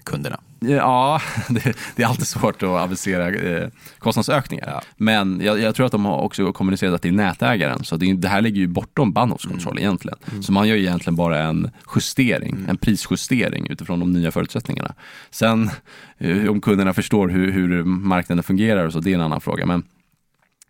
kunderna. 0.05 0.41
Ja, 0.61 1.21
det, 1.49 1.77
det 1.97 2.03
är 2.03 2.07
alltid 2.07 2.27
svårt 2.27 2.63
att 2.63 2.69
avisera 2.69 3.29
eh, 3.29 3.69
kostnadsökningar. 3.99 4.69
Ja. 4.69 4.83
Men 4.97 5.41
jag, 5.41 5.61
jag 5.61 5.75
tror 5.75 5.87
att 5.87 5.93
de 5.93 6.05
har 6.05 6.19
också 6.19 6.53
kommunicerat 6.53 7.05
är 7.05 7.13
nätägaren. 7.13 7.85
Så 7.85 7.97
det, 7.97 8.15
det 8.15 8.29
här 8.29 8.41
ligger 8.41 8.61
ju 8.61 8.67
bortom 8.67 9.13
Bahnhofs 9.13 9.45
kontroll 9.45 9.79
egentligen. 9.79 10.19
Så 10.43 10.53
man 10.53 10.69
gör 10.69 10.77
ju 10.77 10.83
egentligen 10.83 11.17
bara 11.17 11.43
en 11.43 11.71
justering, 11.97 12.67
en 12.69 12.77
prisjustering 12.77 13.67
utifrån 13.71 14.01
de 14.01 14.13
nya 14.13 14.31
förutsättningarna. 14.31 14.95
Sen 15.31 15.71
eh, 16.19 16.49
om 16.49 16.61
kunderna 16.61 16.95
förstår 16.95 17.29
hur, 17.29 17.53
hur 17.53 17.85
marknaden 17.85 18.43
fungerar 18.43 18.87
och 18.87 18.93
så, 18.93 19.01
det 19.01 19.11
är 19.11 19.15
en 19.15 19.21
annan 19.21 19.41
fråga. 19.41 19.67
Men 19.67 19.83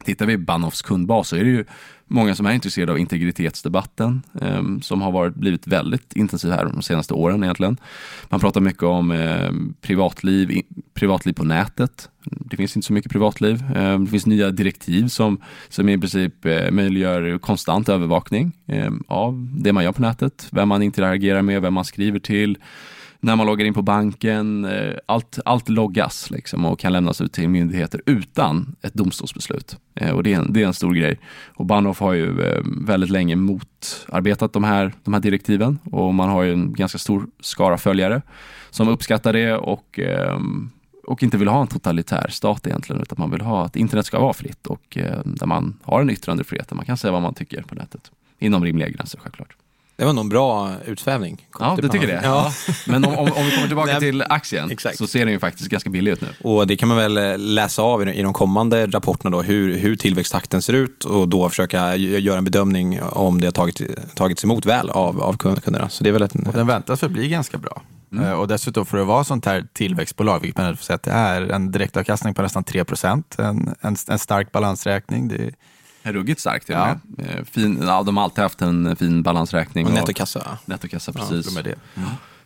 Tittar 0.04 0.26
vi 0.26 0.33
i 0.33 0.38
Bahnhofs 0.38 0.83
kundbas 0.83 1.28
så 1.28 1.37
är 1.37 1.45
det 1.45 1.50
ju 1.50 1.64
många 2.09 2.35
som 2.35 2.47
är 2.47 2.53
intresserade 2.53 2.93
av 2.93 2.99
integritetsdebatten 2.99 4.23
eh, 4.41 4.62
som 4.83 5.03
har 5.03 5.12
varit, 5.12 5.35
blivit 5.35 5.67
väldigt 5.67 6.12
intensiv 6.12 6.50
här 6.50 6.65
de 6.65 6.83
senaste 6.83 7.15
åren 7.15 7.45
egentligen. 7.45 7.77
Man 8.29 8.41
pratar 8.41 8.61
mycket 8.61 8.83
om 8.83 9.11
eh, 9.11 9.50
privatliv, 9.81 10.62
privatliv 10.95 11.33
på 11.33 11.45
nätet. 11.45 12.09
Det 12.25 12.57
finns 12.57 12.77
inte 12.77 12.87
så 12.87 12.93
mycket 12.93 13.12
privatliv. 13.12 13.65
Eh, 13.77 13.99
det 13.99 14.11
finns 14.11 14.27
nya 14.27 14.50
direktiv 14.50 15.09
som, 15.09 15.41
som 15.69 15.88
i 15.88 15.99
princip 15.99 16.45
eh, 16.45 16.71
möjliggör 16.71 17.38
konstant 17.38 17.88
övervakning 17.88 18.53
eh, 18.67 18.93
av 19.09 19.49
det 19.53 19.73
man 19.73 19.85
gör 19.85 19.93
på 19.93 20.03
nätet, 20.03 20.49
vem 20.50 20.69
man 20.69 20.83
interagerar 20.83 21.43
med, 21.43 21.62
vem 21.62 21.75
man 21.75 21.85
skriver 21.85 22.19
till 22.19 22.59
när 23.21 23.37
man 23.37 23.47
loggar 23.47 23.67
in 23.67 23.75
på 23.75 23.83
banken. 23.83 24.65
Eh, 24.65 24.95
allt, 25.07 25.39
allt 25.45 25.69
loggas 25.69 26.31
liksom 26.31 26.65
och 26.65 26.79
kan 26.79 26.93
lämnas 26.93 27.21
ut 27.21 27.33
till 27.33 27.49
myndigheter 27.49 28.03
utan 28.07 28.77
ett 28.83 28.95
domstolsbeslut. 28.95 29.77
Eh, 29.95 30.11
och 30.11 30.23
det 30.23 30.33
är 30.33 30.39
en, 30.39 30.53
det 30.53 30.63
är 30.63 30.67
en 30.67 30.75
stor 30.75 30.95
grej. 30.95 31.19
Och 31.55 31.67
Bahnhof 31.67 32.01
har 32.01 32.13
ju 32.13 32.41
eh, 32.43 32.63
väldigt 32.87 33.11
länge 33.11 33.37
motarbetat 33.37 34.53
de 34.53 34.65
här, 34.65 34.93
de 35.05 35.15
här 35.15 35.21
direktiven 35.21 35.79
och 35.85 36.15
man 36.15 36.29
har 36.29 36.43
ju 36.43 36.53
en 36.53 36.73
ganska 36.73 36.99
stor 36.99 37.27
skara 37.41 37.79
följare 37.79 38.23
som 38.71 38.89
uppskattar 38.89 39.33
det 39.33 39.55
och, 39.55 39.99
ehm, 39.99 40.71
och 41.07 41.23
inte 41.23 41.37
vill 41.37 41.49
ha 41.49 41.61
en 41.61 41.67
totalitär 41.67 42.29
stat 42.31 42.67
egentligen 42.67 43.03
utan 43.03 43.17
man 43.19 43.31
vill 43.31 43.41
ha 43.41 43.65
att 43.65 43.77
internet 43.77 44.07
ska 44.07 44.21
vara 44.21 44.33
fritt 44.33 44.67
och 44.67 44.97
ehm, 44.97 45.35
där 45.35 45.47
man 45.47 45.77
har 45.83 46.01
en 46.01 46.11
yttrandefrihet 46.11 46.69
där 46.69 46.77
man 46.77 46.85
kan 46.85 46.97
säga 46.97 47.13
vad 47.13 47.23
man 47.23 47.35
tycker 47.35 47.63
på 47.63 47.75
nätet. 47.75 48.11
Inom 48.39 48.65
rimliga 48.65 48.89
gränser 48.89 49.19
självklart. 49.23 49.58
Det 49.99 50.05
var 50.05 50.12
nog 50.12 50.25
en 50.25 50.28
bra 50.28 50.73
utsvävning. 50.87 51.47
Ja, 51.59 51.78
du 51.83 51.88
tycker 51.88 52.07
det? 52.07 52.21
Ja. 52.25 52.52
Men 52.87 53.05
om, 53.05 53.14
om, 53.19 53.19
om 53.33 53.45
vi 53.45 53.50
kommer 53.50 53.67
tillbaka 53.67 53.90
Nej, 53.93 54.00
till 54.00 54.23
aktien 54.23 54.71
exakt. 54.71 54.99
så 54.99 55.07
ser 55.07 55.25
den 55.25 55.33
ju 55.33 55.38
faktiskt 55.38 55.69
ganska 55.71 55.90
billig 55.90 56.12
ut 56.12 56.21
nu. 56.21 56.28
Och 56.45 56.67
det 56.67 56.76
kan 56.76 56.88
man 56.88 56.97
väl 56.97 57.17
eh, 57.17 57.38
läsa 57.38 57.83
av 57.83 58.09
i 58.09 58.23
de 58.23 58.33
kommande 58.33 58.87
rapporterna 58.87 59.31
då, 59.37 59.43
hur, 59.43 59.76
hur 59.78 59.97
tillväxttakten 59.97 60.62
ser 60.62 60.73
ut 60.73 61.05
och 61.05 61.28
då 61.28 61.49
försöka 61.49 61.78
gö- 61.97 62.19
göra 62.19 62.38
en 62.38 62.45
bedömning 62.45 63.00
om 63.02 63.40
det 63.40 63.47
har 63.47 63.52
tagit, 63.52 63.81
tagits 64.14 64.45
emot 64.45 64.67
väl 64.67 64.90
av, 64.90 65.23
av 65.23 65.37
kunderna. 65.37 65.88
Så 65.88 66.05
det 66.05 66.11
är 66.11 66.12
väl 66.12 66.23
ett, 66.23 66.35
Och 66.35 66.52
den 66.52 66.67
väntas 66.67 67.00
förbli 67.00 67.28
ganska 67.28 67.59
bra. 67.59 67.83
Eh, 68.23 68.33
Och 68.33 68.49
dessutom 68.49 68.87
för 68.87 68.99
att 68.99 69.07
vara 69.07 69.25
sånt 69.25 69.45
här 69.47 69.64
tillväxtbolag, 69.73 70.40
vilket 70.40 70.59
man 70.59 70.76
får 70.76 70.85
säga 70.85 70.95
att 70.95 71.02
det 71.02 71.11
är, 71.11 71.43
en 71.43 71.71
direktavkastning 71.73 72.35
på 72.35 72.43
nästan 72.43 72.64
3 72.64 72.85
en, 73.38 73.75
en, 73.81 73.97
en 74.09 74.19
stark 74.19 74.52
balansräkning. 74.52 75.28
Det, 75.28 75.35
Är 75.37 75.52
ruggigt 76.02 76.40
starkt 76.40 76.67
till 76.67 76.75
och 76.75 76.81
Ja. 76.81 76.99
med. 77.05 77.38
Eh, 77.38 77.45
Fin, 77.45 77.78
ja, 77.87 78.02
de 78.02 78.17
har 78.17 78.25
alltid 78.25 78.43
haft 78.43 78.62
en 78.62 78.97
fin 78.97 79.23
balansräkning. 79.23 79.87
Och 79.87 79.93
nettokassa. 79.93 80.38
va? 80.38 80.59
Nettokassa, 80.64 81.12
ja, 81.14 81.21
precis. 81.31 81.55
med 81.55 81.64
det. 81.64 81.75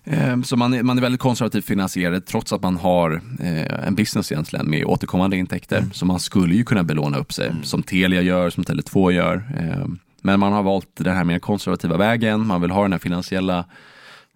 Eh, 0.04 0.42
Så 0.42 0.56
man 0.56 0.74
är, 0.74 0.82
man 0.82 0.98
är 0.98 1.02
väldigt 1.02 1.20
konservativt 1.20 1.64
finansierad 1.64 2.26
trots 2.26 2.52
att 2.52 2.62
man 2.62 2.76
har 2.76 3.20
eh, 3.40 3.86
en 3.86 3.94
business 3.94 4.32
egentligen 4.32 4.70
med 4.70 4.84
återkommande 4.84 5.36
intäkter. 5.36 5.84
Så 5.92 6.06
man 6.06 6.20
skulle 6.20 6.54
ju 6.54 6.64
kunna 6.64 6.84
belåna 6.84 7.18
upp 7.18 7.32
sig 7.32 7.52
som 7.62 7.82
Telia 7.82 8.22
gör, 8.22 8.50
som 8.50 8.64
Tele2 8.64 9.10
gör. 9.12 9.34
Eh, 9.58 9.86
Men 10.24 10.40
man 10.40 10.52
har 10.52 10.62
valt 10.62 10.88
den 10.96 11.16
här 11.16 11.24
mer 11.24 11.38
konservativa 11.38 11.96
vägen. 11.96 12.46
Man 12.46 12.60
vill 12.60 12.70
ha 12.70 12.82
den 12.82 12.92
här 12.92 12.98
finansiella 12.98 13.64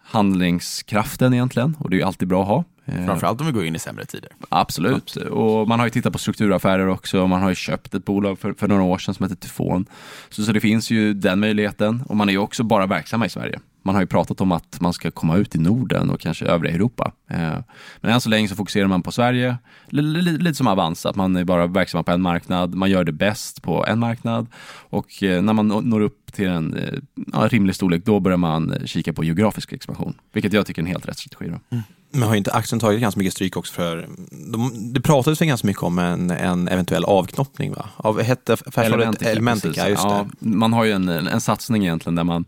handlingskraften 0.03 1.35
egentligen 1.35 1.77
och 1.79 1.91
det 1.91 2.01
är 2.01 2.05
alltid 2.07 2.29
bra 2.29 2.43
att 2.43 2.49
ha. 2.49 2.65
Eh, 2.87 3.07
Framförallt 3.07 3.41
om 3.41 3.47
vi 3.47 3.53
går 3.53 3.65
in 3.65 3.75
i 3.77 3.79
sämre 3.79 4.05
tider. 4.05 4.31
Absolut. 4.49 5.17
Och 5.17 5.69
man 5.69 5.79
har 5.79 5.87
ju 5.87 5.91
tittat 5.91 6.13
på 6.13 6.19
strukturaffärer 6.19 6.87
också. 6.89 7.27
Man 7.27 7.43
har 7.43 7.49
ju 7.49 7.55
köpt 7.55 7.95
ett 7.95 8.05
bolag 8.05 8.39
för, 8.39 8.53
för 8.53 8.69
några 8.69 8.83
år 8.83 8.99
sedan 8.99 9.15
som 9.15 9.25
heter 9.25 9.37
Tyfon. 9.37 9.87
Så, 10.29 10.43
så 10.45 10.53
det 10.53 10.61
finns 10.61 10.91
ju 10.91 11.15
den 11.15 11.41
möjligheten. 11.41 12.03
Och 12.09 12.17
man 12.17 12.29
är 12.29 12.33
ju 12.33 12.39
också 12.39 12.63
bara 12.65 12.87
verksamma 12.87 13.27
i 13.27 13.29
Sverige. 13.29 13.61
Man 13.83 13.95
har 13.95 14.03
ju 14.03 14.07
pratat 14.07 14.41
om 14.41 14.53
att 14.53 14.81
man 14.81 14.93
ska 14.93 15.11
komma 15.11 15.37
ut 15.37 15.55
i 15.55 15.59
Norden 15.59 16.11
och 16.11 16.21
kanske 16.21 16.45
övriga 16.47 16.75
Europa. 16.75 17.13
Eh, 17.31 17.55
Men 18.01 18.11
än 18.13 18.21
så 18.21 18.29
länge 18.29 18.49
så 18.49 18.55
fokuserar 18.57 18.87
man 18.87 19.03
på 19.03 19.13
Sverige. 19.13 19.57
Lite 19.89 20.55
som 20.55 20.67
Avanza, 20.67 21.11
att 21.11 21.17
man 21.17 21.37
är 21.37 21.45
bara 21.45 21.67
verksamma 21.67 22.03
på 22.03 22.13
en 22.13 22.23
marknad. 22.23 22.75
Man 22.75 22.91
gör 22.91 23.05
det 23.05 23.13
bäst 23.13 23.63
på 23.63 23.87
en 23.87 23.99
marknad. 23.99 24.47
Och 24.91 25.23
eh, 25.23 25.43
när 25.43 25.53
man 25.53 25.69
nå- 25.69 25.81
når 25.81 26.01
upp 26.01 26.33
till 26.33 26.47
en 26.49 26.77
ja, 27.33 27.49
rimlig 27.49 27.75
storlek, 27.75 28.05
då 28.05 28.21
börjar 28.21 28.39
man 28.39 28.75
kika 28.85 29.13
på 29.13 29.25
geografisk 29.25 29.73
expansion. 29.73 30.15
Vilket 30.33 30.53
jag 30.53 30.67
tycker 30.67 30.83
är 30.83 30.85
en 30.87 30.91
helt 30.93 31.09
rätt 31.09 31.19
strategi. 31.19 31.53
Då. 31.71 31.77
Men 32.11 32.23
har 32.29 32.35
inte 32.37 32.53
aktien 32.53 32.81
tagit 32.81 33.01
ganska 33.01 33.19
mycket 33.19 33.33
stryk 33.35 33.57
också 33.57 33.75
för, 33.75 34.09
de, 34.31 34.93
det 34.93 35.01
pratades 35.01 35.41
väl 35.41 35.49
ganska 35.49 35.67
mycket 35.67 35.83
om 35.83 35.99
en, 35.99 36.31
en 36.31 36.69
eventuell 36.69 37.05
avknoppning 37.05 37.73
va? 37.75 37.89
Av, 37.97 38.23
hette 38.23 38.53
affärsrådet 38.53 39.23
Elementica, 39.23 39.89
just 39.89 40.05
ja, 40.05 40.27
det. 40.39 40.49
Man 40.49 40.73
har 40.73 40.85
ju 40.85 40.93
en, 40.93 41.09
en 41.09 41.41
satsning 41.41 41.83
egentligen 41.83 42.15
där 42.17 42.25
man, 42.25 42.45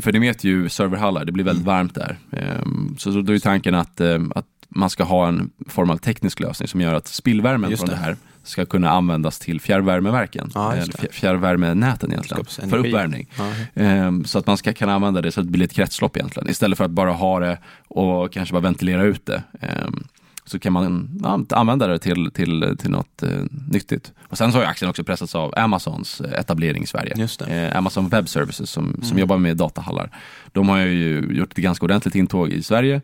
för 0.00 0.12
ni 0.12 0.18
vet 0.18 0.44
ju 0.44 0.68
serverhallar, 0.68 1.24
det 1.24 1.32
blir 1.32 1.44
väldigt 1.44 1.64
Mm. 1.66 1.74
varmt 1.76 1.94
där. 1.94 2.18
Ehm, 2.32 2.96
Så 2.98 3.12
så 3.12 3.20
då 3.20 3.32
är 3.32 3.38
tanken 3.38 3.74
att, 3.74 4.00
eh, 4.00 4.18
att 4.34 4.46
man 4.68 4.90
ska 4.90 5.04
ha 5.04 5.28
en 5.28 5.50
form 5.68 5.90
av 5.90 5.96
teknisk 5.96 6.40
lösning 6.40 6.68
som 6.68 6.80
gör 6.80 6.94
att 6.94 7.06
spillvärmen 7.08 7.70
Just 7.70 7.80
från 7.82 7.88
det. 7.90 7.94
det 7.96 8.00
här 8.02 8.16
ska 8.48 8.66
kunna 8.66 8.90
användas 8.90 9.38
till 9.38 9.60
fjärrvärmeverken, 9.60 10.50
fjär- 10.50 11.12
fjärrvärmenäten 11.12 12.10
egentligen, 12.12 12.44
för 12.70 12.76
uppvärmning. 12.88 13.28
Ehm, 13.74 14.24
Så 14.24 14.38
att 14.38 14.46
man 14.46 14.56
ska 14.56 14.72
kunna 14.72 14.94
använda 14.94 15.22
det 15.22 15.32
så 15.32 15.40
att 15.40 15.46
det 15.46 15.52
blir 15.52 15.64
ett 15.64 15.72
kretslopp 15.72 16.16
egentligen. 16.16 16.48
Istället 16.50 16.78
för 16.78 16.84
att 16.84 16.90
bara 16.90 17.12
ha 17.12 17.40
det 17.40 17.58
och 17.88 18.32
kanske 18.32 18.52
bara 18.52 18.60
ventilera 18.62 19.02
ut 19.02 19.26
det. 19.26 19.42
Ehm, 19.60 20.04
Så 20.44 20.58
kan 20.58 20.72
man 20.72 21.08
ja, 21.22 21.56
använda 21.56 21.86
det 21.86 21.98
till, 21.98 22.30
till, 22.34 22.76
till 22.80 22.90
något 22.90 23.22
eh, 23.22 23.28
nyttigt. 23.70 24.12
Och 24.28 24.38
sen 24.38 24.52
så 24.52 24.58
har 24.58 24.64
aktien 24.64 24.90
också 24.90 25.04
pressats 25.04 25.34
av 25.34 25.52
Amazons 25.56 26.20
eh, 26.20 26.40
etablering 26.40 26.82
i 26.82 26.86
Sverige. 26.86 27.14
Eh, 27.48 27.76
Amazon 27.76 28.08
Web 28.08 28.28
Services 28.28 28.70
som, 28.70 29.00
som 29.02 29.18
jobbar 29.18 29.38
med 29.38 29.56
datahallar. 29.56 30.10
De 30.52 30.68
har 30.68 30.78
ju 30.78 31.28
gjort 31.30 31.52
ett 31.52 31.58
ganska 31.58 31.84
ordentligt 31.84 32.14
intåg 32.14 32.48
i 32.50 32.62
Sverige. 32.62 33.00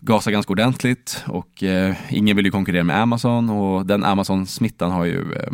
Gasar 0.00 0.30
ganska 0.30 0.52
ordentligt 0.52 1.24
och 1.26 1.62
eh, 1.62 1.94
ingen 2.08 2.36
vill 2.36 2.44
ju 2.44 2.50
konkurrera 2.50 2.84
med 2.84 3.00
Amazon 3.00 3.50
och 3.50 3.86
den 3.86 4.04
Amazon-smittan 4.04 4.90
har 4.90 5.04
ju 5.04 5.32
eh, 5.32 5.52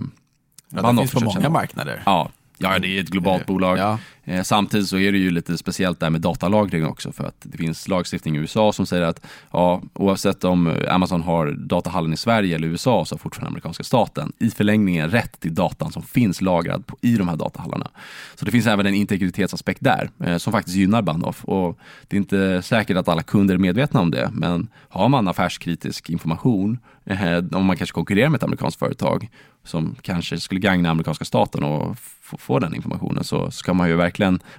Ja, 0.74 0.92
det 0.92 0.98
finns 0.98 1.12
på 1.12 1.20
många 1.20 1.48
marknader. 1.48 2.02
Ja, 2.06 2.28
ja, 2.58 2.78
det 2.78 2.88
är 2.98 3.00
ett 3.00 3.08
globalt 3.08 3.46
bolag. 3.46 3.78
Ja. 3.78 3.98
Eh, 4.24 4.42
samtidigt 4.42 4.88
så 4.88 4.98
är 4.98 5.12
det 5.12 5.18
ju 5.18 5.30
lite 5.30 5.58
speciellt 5.58 6.00
där 6.00 6.10
med 6.10 6.20
datalagring 6.20 6.86
också 6.86 7.12
för 7.12 7.24
att 7.24 7.36
det 7.42 7.58
finns 7.58 7.88
lagstiftning 7.88 8.36
i 8.36 8.38
USA 8.38 8.72
som 8.72 8.86
säger 8.86 9.02
att 9.02 9.26
ja, 9.52 9.82
oavsett 9.94 10.44
om 10.44 10.66
eh, 10.66 10.94
Amazon 10.94 11.22
har 11.22 11.50
datahallen 11.50 12.12
i 12.12 12.16
Sverige 12.16 12.56
eller 12.56 12.68
USA 12.68 13.04
så 13.04 13.14
har 13.14 13.18
fortfarande 13.18 13.48
amerikanska 13.48 13.84
staten 13.84 14.32
i 14.38 14.50
förlängningen 14.50 15.10
rätt 15.10 15.40
till 15.40 15.54
datan 15.54 15.92
som 15.92 16.02
finns 16.02 16.40
lagrad 16.40 16.86
på, 16.86 16.96
i 17.00 17.16
de 17.16 17.28
här 17.28 17.36
datahallarna. 17.36 17.90
Så 18.34 18.44
det 18.44 18.50
finns 18.50 18.66
även 18.66 18.86
en 18.86 18.94
integritetsaspekt 18.94 19.80
där 19.84 20.10
eh, 20.24 20.36
som 20.36 20.52
faktiskt 20.52 20.76
gynnar 20.76 21.02
Bahnhof 21.02 21.44
och 21.44 21.78
det 22.08 22.16
är 22.16 22.18
inte 22.18 22.62
säkert 22.62 22.96
att 22.96 23.08
alla 23.08 23.22
kunder 23.22 23.54
är 23.54 23.58
medvetna 23.58 24.00
om 24.00 24.10
det 24.10 24.30
men 24.32 24.68
har 24.88 25.08
man 25.08 25.28
affärskritisk 25.28 26.10
information 26.10 26.78
eh, 27.04 27.38
om 27.52 27.64
man 27.64 27.76
kanske 27.76 27.94
konkurrerar 27.94 28.28
med 28.28 28.36
ett 28.38 28.44
amerikanskt 28.44 28.78
företag 28.78 29.28
som 29.64 29.96
kanske 30.02 30.40
skulle 30.40 30.60
gagna 30.60 30.90
amerikanska 30.90 31.24
staten 31.24 31.62
och 31.62 31.98
få, 31.98 32.36
få 32.36 32.58
den 32.58 32.74
informationen 32.74 33.24
så 33.24 33.50
ska 33.50 33.74
man 33.74 33.88
ju 33.88 33.96
verkligen 33.96 34.11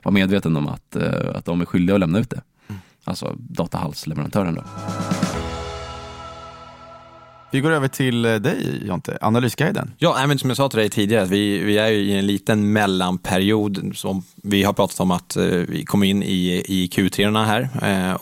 vara 0.04 0.14
medveten 0.14 0.58
om 0.58 0.68
att, 0.68 0.96
eh, 0.96 1.36
att 1.36 1.46
de 1.46 1.62
är 1.62 1.66
skyldiga 1.66 1.96
att 1.96 2.00
lämna 2.00 2.20
ut 2.20 2.30
det. 2.30 2.42
Alltså 3.04 3.36
datahallsleverantören 3.38 4.56
då. 4.56 4.64
Vi 7.54 7.60
går 7.60 7.72
över 7.72 7.88
till 7.88 8.26
eh, 8.26 8.36
dig 8.36 8.82
Jonte, 8.86 9.18
Analysguiden. 9.22 9.92
Ja, 9.98 10.28
men 10.28 10.40
som 10.40 10.50
jag 10.50 10.58
sa 10.58 10.70
till 10.70 10.80
dig 10.80 10.90
tidigare, 10.90 11.26
vi, 11.26 11.58
vi 11.58 11.78
är 11.78 11.88
ju 11.88 11.98
i 11.98 12.14
en 12.14 12.28
liten 12.28 12.74
mellanperiod. 12.74 13.92
Som 13.96 14.24
vi 14.44 14.64
har 14.64 14.74
pratat 14.74 15.00
om 15.00 15.12
att 15.12 15.36
eh, 15.36 15.46
vi 15.46 15.86
kommer 15.86 16.08
in 16.08 16.24
i, 16.24 16.64
i 16.68 16.90
Q3 16.94 17.46
här 17.46 17.70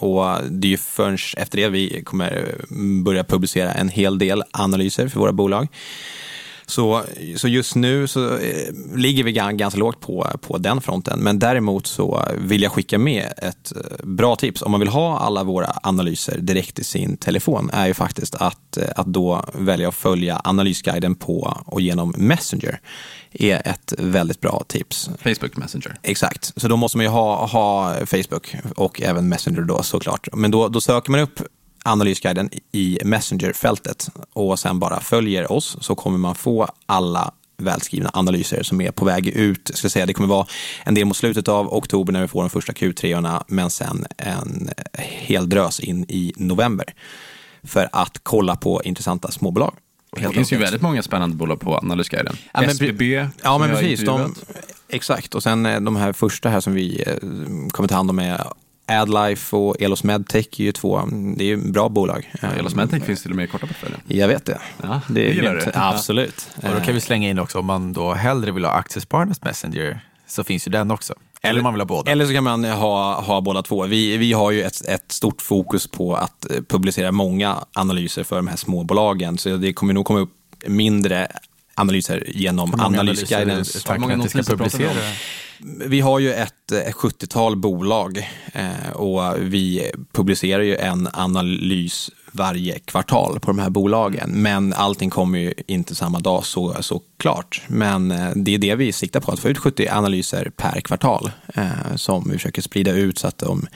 och 0.03 0.43
det 0.49 0.67
är 0.67 0.71
ju 0.71 0.77
först 0.77 1.37
efter 1.37 1.57
det 1.57 1.69
vi 1.69 2.03
kommer 2.03 2.55
börja 3.03 3.23
publicera 3.23 3.71
en 3.71 3.89
hel 3.89 4.17
del 4.17 4.43
analyser 4.51 5.07
för 5.07 5.19
våra 5.19 5.33
bolag. 5.33 5.67
Så, 6.71 7.03
så 7.35 7.47
just 7.47 7.75
nu 7.75 8.07
så 8.07 8.37
eh, 8.37 8.73
ligger 8.95 9.23
vi 9.23 9.31
gan- 9.31 9.55
ganska 9.55 9.79
lågt 9.79 9.99
på, 9.99 10.27
på 10.41 10.57
den 10.57 10.81
fronten. 10.81 11.19
Men 11.19 11.39
däremot 11.39 11.87
så 11.87 12.25
vill 12.37 12.61
jag 12.61 12.71
skicka 12.71 12.97
med 12.97 13.33
ett 13.37 13.71
eh, 13.75 14.05
bra 14.05 14.35
tips. 14.35 14.61
Om 14.61 14.71
man 14.71 14.79
vill 14.79 14.89
ha 14.89 15.19
alla 15.19 15.43
våra 15.43 15.73
analyser 15.83 16.37
direkt 16.37 16.79
i 16.79 16.83
sin 16.83 17.17
telefon 17.17 17.69
är 17.73 17.87
ju 17.87 17.93
faktiskt 17.93 18.35
att, 18.35 18.77
eh, 18.77 18.83
att 18.95 19.07
då 19.07 19.45
välja 19.53 19.87
att 19.89 19.95
följa 19.95 20.41
analysguiden 20.43 21.15
på 21.15 21.57
och 21.65 21.81
genom 21.81 22.13
Messenger 22.17 22.79
är 23.31 23.67
ett 23.67 23.93
väldigt 23.97 24.41
bra 24.41 24.63
tips. 24.67 25.09
Facebook 25.23 25.57
Messenger. 25.57 25.95
Exakt, 26.03 26.53
så 26.55 26.67
då 26.67 26.77
måste 26.77 26.97
man 26.97 27.05
ju 27.05 27.09
ha, 27.09 27.45
ha 27.45 27.95
Facebook 28.05 28.55
och 28.75 29.01
även 29.01 29.29
Messenger 29.29 29.61
då 29.61 29.83
såklart. 29.83 30.27
Men 30.33 30.51
då, 30.51 30.67
då 30.67 30.81
söker 30.81 31.11
man 31.11 31.19
upp 31.19 31.39
analysguiden 31.83 32.49
i 32.71 32.99
Messenger-fältet 33.03 34.09
och 34.33 34.59
sen 34.59 34.79
bara 34.79 34.99
följer 34.99 35.51
oss 35.51 35.77
så 35.81 35.95
kommer 35.95 36.17
man 36.17 36.35
få 36.35 36.67
alla 36.85 37.33
välskrivna 37.57 38.11
analyser 38.13 38.63
som 38.63 38.81
är 38.81 38.91
på 38.91 39.05
väg 39.05 39.27
ut. 39.27 39.61
Jag 39.69 39.77
ska 39.77 39.89
säga, 39.89 40.05
det 40.05 40.13
kommer 40.13 40.29
vara 40.29 40.47
en 40.83 40.95
del 40.95 41.05
mot 41.05 41.17
slutet 41.17 41.47
av 41.47 41.73
oktober 41.73 42.13
när 42.13 42.21
vi 42.21 42.27
får 42.27 42.41
de 42.41 42.49
första 42.49 42.73
Q3-orna, 42.73 43.43
men 43.47 43.69
sen 43.69 44.05
en 44.17 44.69
hel 44.97 45.49
drös 45.49 45.79
in 45.79 46.05
i 46.07 46.33
november 46.35 46.93
för 47.63 47.89
att 47.91 48.19
kolla 48.23 48.55
på 48.55 48.81
intressanta 48.83 49.31
småbolag. 49.31 49.73
Det 50.17 50.29
finns 50.29 50.53
ju 50.53 50.57
väldigt 50.57 50.81
många 50.81 51.03
spännande 51.03 51.35
bolag 51.35 51.59
på 51.59 51.77
Analysguiden. 51.77 52.37
Ja, 52.53 52.63
SBB. 52.63 53.27
Ja, 53.43 53.57
men 53.57 53.69
precis. 53.69 54.05
De, 54.05 54.35
exakt. 54.89 55.35
Och 55.35 55.43
sen 55.43 55.65
eh, 55.65 55.81
de 55.81 55.95
här 55.95 56.13
första 56.13 56.49
här 56.49 56.59
som 56.59 56.73
vi 56.73 57.03
eh, 57.07 57.15
kommer 57.71 57.87
ta 57.87 57.95
hand 57.95 58.09
om 58.09 58.19
är 58.19 58.43
Adlife 58.99 59.55
och 59.55 59.81
Elos 59.81 60.03
Medtech 60.03 60.59
är 60.59 60.63
ju 60.63 60.71
två, 60.71 61.01
det 61.37 61.43
är 61.43 61.47
ju 61.47 61.71
bra 61.71 61.89
bolag. 61.89 62.31
Ja, 62.41 62.47
Elos 62.47 62.75
Medtech 62.75 63.03
finns 63.03 63.21
till 63.21 63.31
och 63.31 63.37
med 63.37 63.45
i 63.45 63.47
korta 63.47 63.67
portföljen. 63.67 63.99
Jag 64.07 64.27
vet 64.27 64.45
det. 64.45 64.59
Ja, 64.81 65.01
Det 65.09 65.29
är 65.29 65.33
gillar 65.33 65.55
du. 65.55 65.71
Absolut. 65.73 66.47
Och 66.55 66.69
då 66.79 66.85
kan 66.85 66.93
vi 66.93 67.01
slänga 67.01 67.29
in 67.29 67.39
också 67.39 67.59
om 67.59 67.65
man 67.65 67.93
då 67.93 68.13
hellre 68.13 68.51
vill 68.51 68.65
ha 68.65 68.71
Aktiespararnas 68.71 69.41
Messenger 69.41 69.99
så 70.27 70.43
finns 70.43 70.67
ju 70.67 70.71
den 70.71 70.91
också. 70.91 71.13
Eller 71.41 71.61
man 71.61 71.73
vill 71.73 71.81
ha 71.81 71.85
båda. 71.85 72.11
Eller 72.11 72.25
så 72.25 72.33
kan 72.33 72.43
man 72.43 72.63
ha, 72.65 73.21
ha 73.21 73.41
båda 73.41 73.63
två. 73.63 73.85
Vi, 73.85 74.17
vi 74.17 74.33
har 74.33 74.51
ju 74.51 74.63
ett, 74.63 74.85
ett 74.87 75.11
stort 75.11 75.41
fokus 75.41 75.87
på 75.87 76.15
att 76.15 76.51
eh, 76.51 76.57
publicera 76.67 77.11
många 77.11 77.55
analyser 77.73 78.23
för 78.23 78.35
de 78.35 78.47
här 78.47 78.55
småbolagen. 78.55 79.37
Så 79.37 79.57
det 79.57 79.73
kommer 79.73 79.93
nog 79.93 80.05
komma 80.05 80.19
upp 80.19 80.33
mindre 80.67 81.27
analyser 81.75 82.23
genom 82.27 82.73
Analysguidens 82.79 83.83
vi 85.63 85.99
har 85.99 86.19
ju 86.19 86.33
ett, 86.33 86.71
ett 86.71 86.95
70-tal 86.95 87.55
bolag 87.55 88.29
eh, 88.53 88.91
och 88.93 89.35
vi 89.39 89.91
publicerar 90.11 90.63
ju 90.63 90.75
en 90.75 91.09
analys 91.13 92.09
varje 92.31 92.79
kvartal 92.79 93.39
på 93.39 93.51
de 93.51 93.59
här 93.59 93.69
bolagen. 93.69 94.31
Men 94.31 94.73
allting 94.73 95.09
kommer 95.09 95.39
ju 95.39 95.53
inte 95.67 95.95
samma 95.95 96.19
dag 96.19 96.45
så, 96.45 96.75
såklart. 96.79 97.61
Men 97.67 98.11
eh, 98.11 98.31
det 98.35 98.53
är 98.53 98.57
det 98.57 98.75
vi 98.75 98.91
siktar 98.91 99.19
på, 99.19 99.31
att 99.31 99.39
få 99.39 99.49
ut 99.49 99.57
70 99.57 99.87
analyser 99.87 100.51
per 100.57 100.81
kvartal 100.81 101.31
eh, 101.53 101.95
som 101.95 102.29
vi 102.29 102.37
försöker 102.37 102.61
sprida 102.61 102.91
ut 102.91 103.17
så 103.17 103.27
att 103.27 103.37
de 103.37 103.67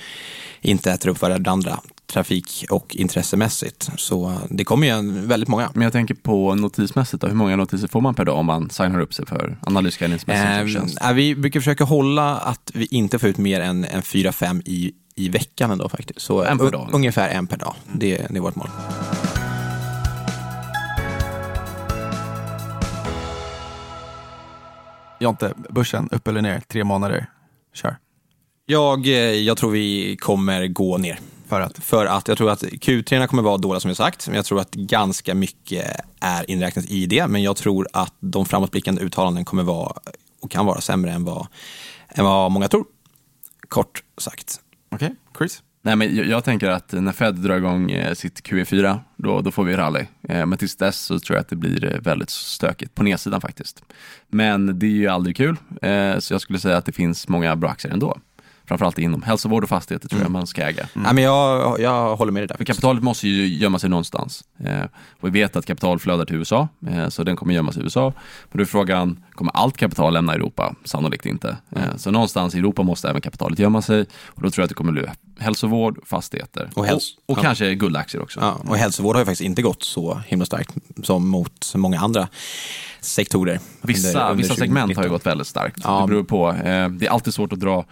inte 0.62 0.92
äter 0.92 1.10
upp 1.10 1.22
varandra 1.22 1.80
trafik 2.08 2.66
och 2.70 2.96
intressemässigt. 2.96 3.90
Så 3.98 4.30
eh, 4.30 4.38
det 4.50 4.64
kommer 4.64 4.88
ju 4.88 4.94
en, 4.94 5.28
väldigt 5.28 5.50
många. 5.50 5.72
Men 5.74 5.82
jag 5.82 5.94
tänker 5.94 6.16
på 6.16 6.56
notismässigt 6.56 7.22
då, 7.22 7.28
hur 7.28 7.36
många 7.36 7.56
notiser 7.56 7.88
får 7.88 8.02
man 8.02 8.16
per 8.16 8.26
dag 8.26 8.38
om 8.38 8.46
man 8.46 8.70
signar 8.70 9.00
upp 9.00 9.14
sig 9.14 9.26
för 9.26 9.58
Analysguidens 9.62 10.28
Messenger-tjänst? 10.28 11.02
Eh, 11.02 11.14
vi 11.14 11.36
brukar 11.36 11.60
försöka 11.60 11.84
hålla 11.84 12.38
att 12.38 12.72
vi 12.74 12.86
inte 12.86 13.20
får 13.20 13.30
ut 13.30 13.38
mer 13.38 13.62
än, 13.62 13.86
än 13.86 14.02
4-5 14.02 14.62
i, 14.66 14.94
i 15.16 15.30
veckan 15.30 15.72
ändå 15.72 15.90
faktiskt. 15.90 16.22
Så 16.22 16.44
En 16.44 16.58
per 16.58 16.72
dag? 16.72 16.90
Ungefär 16.94 17.30
en 17.30 17.48
per 17.48 17.58
dag. 17.58 17.76
Det, 17.94 18.28
det 18.30 18.38
är 18.38 18.42
vårt 18.42 18.56
mål. 18.56 18.70
Jonte, 25.20 25.54
börsen 25.70 26.10
upp 26.12 26.28
eller 26.28 26.42
ner? 26.42 26.60
Tre 26.68 26.84
månader. 26.84 27.26
Kör. 27.74 27.98
Jag, 28.66 29.08
eh, 29.08 29.14
jag 29.14 29.58
tror 29.58 29.72
vi 29.72 30.18
kommer 30.20 30.68
gå 30.68 30.98
ner. 30.98 31.20
För 31.48 31.62
att? 31.62 31.78
För 31.78 32.06
att 32.06 32.28
jag 32.28 32.38
tror 32.38 32.52
att 32.52 32.64
Q3 32.64 33.28
kommer 33.28 33.44
vara 33.44 33.58
dåliga 33.58 33.80
som 33.80 33.90
jag 33.90 33.98
sagt. 33.98 34.28
Men 34.28 34.36
jag 34.36 34.46
tror 34.46 34.60
att 34.60 34.72
ganska 34.72 35.36
mycket 35.36 36.02
är 36.20 36.52
inräknat 36.52 36.86
i 36.86 37.06
det. 37.06 37.28
Men 37.28 37.44
jag 37.44 37.56
tror 37.56 37.88
att 37.94 38.14
de 38.20 38.46
framåtblickande 38.46 39.02
uttalanden 39.02 39.46
kommer 39.46 39.64
vara 39.64 39.94
och 40.42 40.52
kan 40.52 40.66
vara 40.66 40.82
sämre 40.82 41.12
än 41.12 41.24
vad, 41.24 41.48
än 42.10 42.26
vad 42.26 42.52
många 42.52 42.68
tror. 42.68 42.86
Kort 43.70 44.04
sagt. 44.18 44.60
Okej, 44.90 45.06
okay. 45.06 45.18
Chris? 45.38 45.62
Nej, 45.82 45.96
men 45.96 46.16
jag, 46.16 46.26
jag, 46.26 46.44
tänker 46.44 46.70
att 46.70 46.92
när 46.92 47.12
Fed 47.12 47.36
drar 47.36 47.58
igång 47.58 47.92
eh, 47.92 48.14
sitt 48.14 48.44
QE4, 48.44 49.00
då, 49.16 49.42
då 49.42 49.52
får 49.52 49.64
vi 49.64 49.76
rally. 49.76 50.06
Eh, 50.30 50.46
men 50.46 50.58
tills 50.58 50.76
dess 50.76 51.00
så 51.00 51.20
tror 51.20 51.36
jag 51.36 51.42
att 51.42 51.50
det 51.50 51.56
blir 51.56 51.94
eh, 51.94 52.00
väldigt 52.00 52.30
stökigt, 52.30 52.96
på 52.96 53.04
nedsidan 53.04 53.42
faktiskt. 53.42 53.84
Men 54.28 54.80
det 54.80 54.86
är 54.86 54.90
ju 54.90 55.08
aldrig 55.08 55.38
kul, 55.38 55.58
eh, 55.82 56.20
så 56.20 56.34
jag 56.34 56.42
skulle 56.42 56.60
säga 56.60 56.78
att 56.78 56.86
det 56.86 56.92
finns 56.92 57.28
många 57.28 57.56
bra 57.56 57.70
aktier 57.70 57.92
ändå 57.92 58.18
framförallt 58.68 59.00
inom 59.00 59.22
hälsovård 59.22 59.64
och 59.64 59.70
fastigheter 59.70 60.10
tror 60.10 60.22
jag 60.22 60.26
mm. 60.26 60.34
man 60.34 60.48
ska 60.48 60.62
äga. 60.62 60.90
Mm. 60.96 61.06
Ja, 61.06 61.14
men 61.14 61.24
jag, 61.24 61.80
jag 61.80 62.16
håller 62.16 62.32
med 62.32 62.42
dig 62.42 62.48
där. 62.48 62.58
För 62.58 62.66
kapitalet 62.66 63.04
måste 63.04 63.28
ju 63.28 63.48
gömma 63.48 63.80
sig 63.80 63.90
någonstans. 63.90 64.44
Eh, 64.60 64.84
och 65.20 65.28
vi 65.28 65.30
vet 65.30 65.56
att 65.56 65.66
kapital 65.66 66.00
flödar 66.00 66.26
till 66.26 66.36
USA, 66.36 66.68
eh, 66.88 67.10
så 67.10 67.24
den 67.24 67.36
kommer 67.36 67.54
gömma 67.54 67.72
sig 67.72 67.82
i 67.82 67.84
USA. 67.84 68.14
Men 68.52 68.58
då 68.58 68.62
är 68.62 68.66
frågan, 68.66 69.24
kommer 69.32 69.52
allt 69.52 69.78
kapital 69.78 70.14
lämna 70.14 70.34
Europa? 70.34 70.76
Sannolikt 70.84 71.26
inte. 71.26 71.58
Eh, 71.76 71.84
mm. 71.84 71.98
så 71.98 72.12
någonstans 72.12 72.56
i 72.56 72.60
Europa 72.60 72.84
måste 72.84 73.10
även 73.10 73.22
kapitalet 73.22 73.60
gömma 73.60 73.82
sig 73.82 74.06
och 74.26 74.42
då 74.42 74.50
tror 74.50 74.62
jag 74.62 74.64
att 74.64 74.70
det 74.70 74.76
kommer 74.76 74.92
bli 74.92 75.04
hälsovård, 75.40 76.00
fastigheter 76.06 76.70
och, 76.74 76.86
och, 76.86 77.02
och 77.26 77.38
ja. 77.38 77.42
kanske 77.42 77.76
guldaktier 77.76 78.22
också. 78.22 78.40
Ja, 78.40 78.58
och 78.70 78.78
hälsovård 78.78 79.16
har 79.16 79.22
ju 79.22 79.26
faktiskt 79.26 79.46
inte 79.46 79.62
gått 79.62 79.84
så 79.84 80.22
himla 80.28 80.46
starkt 80.46 80.76
som 81.04 81.28
mot 81.28 81.74
många 81.76 82.00
andra 82.00 82.28
sektorer. 83.00 83.60
Vissa, 83.82 84.08
under, 84.08 84.22
under 84.22 84.44
vissa 84.44 84.56
segment 84.56 84.96
har 84.96 85.04
ju 85.04 85.10
gått 85.10 85.26
väldigt 85.26 85.48
starkt. 85.48 85.80
Ja. 85.84 86.02
Det 86.02 86.08
beror 86.08 86.24
på. 86.24 86.52
Det 86.62 87.06
är 87.06 87.10
alltid 87.10 87.34
svårt 87.34 87.54
att 87.54 87.60
dra 87.60 87.86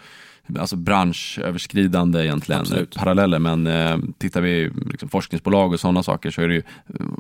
alltså 0.60 0.76
branschöverskridande 0.76 2.24
egentligen 2.24 2.62
Absolut. 2.62 2.96
paralleller. 2.96 3.40
Men 3.40 3.68
eh, 3.68 3.98
tittar 4.18 4.42
vi 4.42 4.72
liksom 4.86 5.10
forskningsbolag 5.10 5.74
och 5.74 5.80
sådana 5.80 6.04
saker 6.04 6.32
så 6.32 6.42
är 6.42 6.48
det 6.48 6.54
ju, 6.54 6.64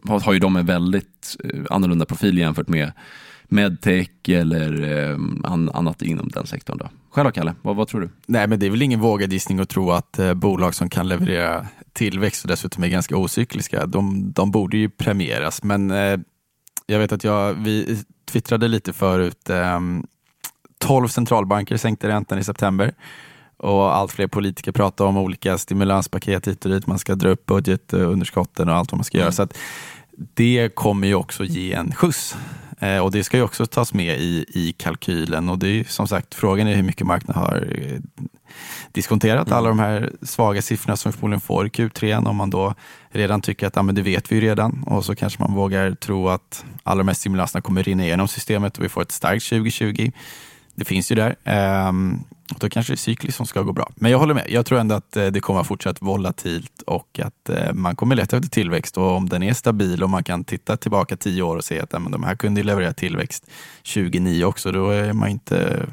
har 0.03 0.33
ju 0.33 0.39
de 0.39 0.55
en 0.55 0.65
väldigt 0.65 1.37
eh, 1.43 1.61
annorlunda 1.69 2.05
profil 2.05 2.37
jämfört 2.37 2.67
med 2.67 2.91
medtech 3.53 4.09
eller 4.27 4.83
eh, 5.09 5.17
annat 5.73 6.01
inom 6.01 6.29
den 6.29 6.47
sektorn. 6.47 6.77
Då. 6.77 6.89
Själv 7.09 7.31
Kalle, 7.31 7.55
vad, 7.61 7.75
vad, 7.75 7.87
tror 7.87 8.01
du? 8.01 8.09
Nej, 8.25 8.47
men 8.47 8.59
det 8.59 8.65
är 8.65 8.69
väl 8.69 8.81
ingen 8.81 8.99
vågad 8.99 9.33
gissning 9.33 9.59
att 9.59 9.69
tro 9.69 9.91
att 9.91 10.19
eh, 10.19 10.33
bolag 10.33 10.75
som 10.75 10.89
kan 10.89 11.07
leverera 11.07 11.67
tillväxt 11.93 12.43
och 12.43 12.47
dessutom 12.47 12.83
är 12.83 12.87
ganska 12.87 13.17
ocykliska, 13.17 13.85
de, 13.85 14.31
de 14.31 14.51
borde 14.51 14.77
ju 14.77 14.89
premieras. 14.89 15.63
Men 15.63 15.91
eh, 15.91 16.19
jag 16.85 16.99
vet 16.99 17.11
att 17.11 17.23
jag, 17.23 17.53
vi 17.53 18.03
twittrade 18.25 18.67
lite 18.67 18.93
förut, 18.93 19.49
ehm, 19.49 20.05
12 20.83 21.07
centralbanker 21.07 21.77
sänkte 21.77 22.07
räntan 22.07 22.39
i 22.39 22.43
september 22.43 22.93
och 23.57 23.95
allt 23.95 24.11
fler 24.11 24.27
politiker 24.27 24.71
pratar 24.71 25.05
om 25.05 25.17
olika 25.17 25.57
stimulanspaket 25.57 26.47
hit 26.47 26.65
och 26.65 26.71
dit. 26.71 26.87
Man 26.87 26.99
ska 26.99 27.15
dra 27.15 27.29
upp 27.29 27.45
budgetunderskotten 27.45 28.69
och 28.69 28.75
allt 28.75 28.91
vad 28.91 28.97
man 28.97 29.05
ska 29.05 29.17
mm. 29.17 29.23
göra. 29.23 29.31
Så 29.31 29.43
att 29.43 29.57
det 30.17 30.75
kommer 30.75 31.07
ju 31.07 31.15
också 31.15 31.43
ge 31.43 31.73
en 31.73 31.95
skjuts. 31.95 32.35
Eh, 32.79 32.97
och 32.97 33.11
det 33.11 33.23
ska 33.23 33.37
ju 33.37 33.43
också 33.43 33.65
tas 33.65 33.93
med 33.93 34.19
i, 34.19 34.45
i 34.47 34.73
kalkylen. 34.77 35.49
Och 35.49 35.59
det 35.59 35.67
är 35.67 35.83
som 35.83 36.07
sagt, 36.07 36.35
frågan 36.35 36.67
är 36.67 36.75
hur 36.75 36.83
mycket 36.83 37.07
marknaden 37.07 37.43
har 37.43 37.67
eh, 37.77 37.99
diskonterat 38.91 39.47
mm. 39.47 39.57
alla 39.57 39.69
de 39.69 39.79
här 39.79 40.11
svaga 40.21 40.61
siffrorna 40.61 40.97
som 40.97 41.11
vi 41.11 41.17
förmodligen 41.17 41.41
får 41.41 41.65
i 41.65 41.69
Q3. 41.69 42.27
Om 42.27 42.35
man 42.35 42.49
då 42.49 42.75
redan 43.09 43.41
tycker 43.41 43.67
att 43.67 43.75
ja, 43.75 43.81
men 43.81 43.95
det 43.95 44.01
vet 44.01 44.31
vi 44.31 44.41
redan 44.41 44.83
och 44.83 45.05
så 45.05 45.15
kanske 45.15 45.41
man 45.41 45.53
vågar 45.53 45.91
tro 45.91 46.29
att 46.29 46.65
alla 46.83 46.97
de 46.97 47.07
här 47.07 47.15
stimulanserna 47.15 47.61
kommer 47.61 47.83
rinna 47.83 48.03
igenom 48.03 48.27
systemet 48.27 48.77
och 48.77 48.83
vi 48.83 48.89
får 48.89 49.01
ett 49.01 49.11
starkt 49.11 49.49
2020 49.49 50.11
det 50.75 50.85
finns 50.85 51.12
ju 51.12 51.15
där. 51.15 51.36
Ehm, 51.43 52.19
då 52.59 52.69
kanske 52.69 52.93
det 52.93 52.95
är 52.95 52.97
cykliskt 52.97 53.38
som 53.38 53.45
ska 53.45 53.62
gå 53.62 53.73
bra. 53.73 53.89
Men 53.95 54.12
jag 54.12 54.19
håller 54.19 54.33
med. 54.33 54.45
Jag 54.49 54.65
tror 54.65 54.79
ändå 54.79 54.95
att 54.95 55.17
eh, 55.17 55.27
det 55.27 55.39
kommer 55.39 55.59
att 55.59 55.67
fortsätta 55.67 56.05
volatilt 56.05 56.81
och 56.81 57.19
att 57.23 57.49
eh, 57.49 57.73
man 57.73 57.95
kommer 57.95 58.15
leta 58.15 58.38
efter 58.38 58.49
tillväxt 58.49 58.97
och 58.97 59.12
om 59.12 59.29
den 59.29 59.43
är 59.43 59.53
stabil 59.53 60.03
och 60.03 60.09
man 60.09 60.23
kan 60.23 60.43
titta 60.43 60.77
tillbaka 60.77 61.17
tio 61.17 61.43
år 61.43 61.55
och 61.55 61.63
se 61.63 61.79
att 61.79 61.91
men, 61.91 62.12
de 62.12 62.23
här 62.23 62.36
kunde 62.36 62.63
leverera 62.63 62.93
tillväxt 62.93 63.49
2009 63.93 64.45
också, 64.45 64.71
då 64.71 64.89
är 64.89 65.13
man 65.13 65.29
inte 65.29 65.86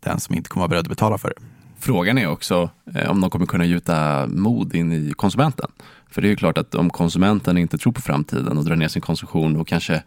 den 0.00 0.20
som 0.20 0.34
inte 0.34 0.48
kommer 0.48 0.62
vara 0.62 0.68
beredd 0.68 0.84
att 0.84 0.88
betala 0.88 1.18
för 1.18 1.28
det. 1.28 1.46
Frågan 1.78 2.18
är 2.18 2.26
också 2.26 2.70
eh, 2.94 3.10
om 3.10 3.20
de 3.20 3.30
kommer 3.30 3.46
kunna 3.46 3.64
gjuta 3.64 4.26
mod 4.26 4.74
in 4.74 4.92
i 4.92 5.12
konsumenten. 5.16 5.70
För 6.10 6.22
det 6.22 6.28
är 6.28 6.30
ju 6.30 6.36
klart 6.36 6.58
att 6.58 6.74
om 6.74 6.90
konsumenten 6.90 7.58
inte 7.58 7.78
tror 7.78 7.92
på 7.92 8.00
framtiden 8.00 8.58
och 8.58 8.64
drar 8.64 8.76
ner 8.76 8.88
sin 8.88 9.02
konsumtion 9.02 9.56
och 9.56 9.68
kanske 9.68 10.02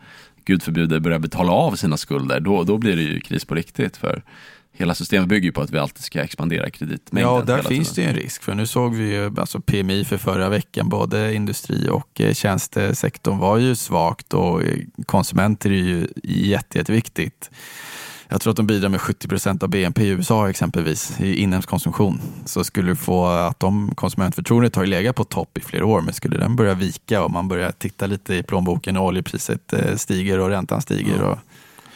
gud 0.45 0.63
förbjude, 0.63 0.99
börjar 0.99 1.19
betala 1.19 1.51
av 1.51 1.75
sina 1.75 1.97
skulder, 1.97 2.39
då, 2.39 2.63
då 2.63 2.77
blir 2.77 2.95
det 2.95 3.01
ju 3.01 3.19
kris 3.19 3.45
på 3.45 3.55
riktigt. 3.55 3.97
För 3.97 4.23
hela 4.77 4.95
systemet 4.95 5.29
bygger 5.29 5.45
ju 5.45 5.51
på 5.51 5.61
att 5.61 5.71
vi 5.71 5.77
alltid 5.77 6.03
ska 6.03 6.21
expandera 6.21 6.69
kreditmängden. 6.69 7.33
Ja, 7.33 7.41
där 7.41 7.61
finns 7.61 7.93
det 7.93 8.01
ju 8.01 8.07
en 8.07 8.15
risk. 8.15 8.43
För 8.43 8.55
nu 8.55 8.67
såg 8.67 8.95
vi 8.95 9.13
ju 9.13 9.31
alltså 9.37 9.59
PMI 9.59 10.05
för 10.05 10.17
förra 10.17 10.49
veckan, 10.49 10.89
både 10.89 11.33
industri 11.33 11.89
och 11.89 12.21
eh, 12.21 12.33
tjänstesektorn 12.33 13.37
var 13.37 13.57
ju 13.57 13.75
svagt 13.75 14.33
och 14.33 14.63
eh, 14.63 14.77
konsumenter 15.05 15.69
är 15.69 15.73
ju 15.73 16.07
jätte, 16.23 16.77
jätteviktigt. 16.77 17.51
Jag 18.29 18.41
tror 18.41 18.51
att 18.51 18.57
de 18.57 18.67
bidrar 18.67 18.89
med 18.89 19.01
70 19.01 19.27
procent 19.27 19.63
av 19.63 19.69
BNP 19.69 20.03
i 20.03 20.07
USA 20.07 20.49
exempelvis 20.49 21.19
i 21.19 21.35
inhemsk 21.35 21.69
konsumtion. 21.69 22.21
Så 22.45 22.63
skulle 22.63 22.91
du 22.91 22.95
få 22.95 23.25
att 23.25 23.59
de 23.59 23.95
konsumentförtroendet 23.95 24.75
har 24.75 24.85
legat 24.85 25.15
på 25.15 25.23
topp 25.23 25.57
i 25.57 25.61
flera 25.61 25.85
år, 25.85 26.01
men 26.01 26.13
skulle 26.13 26.37
den 26.37 26.55
börja 26.55 26.73
vika 26.73 27.23
och 27.23 27.31
man 27.31 27.47
börjar 27.47 27.71
titta 27.71 28.07
lite 28.07 28.35
i 28.35 28.43
plånboken 28.43 28.97
och 28.97 29.05
oljepriset 29.05 29.73
eh, 29.73 29.95
stiger 29.95 30.39
och 30.39 30.49
räntan 30.49 30.81
stiger 30.81 31.21
och 31.21 31.37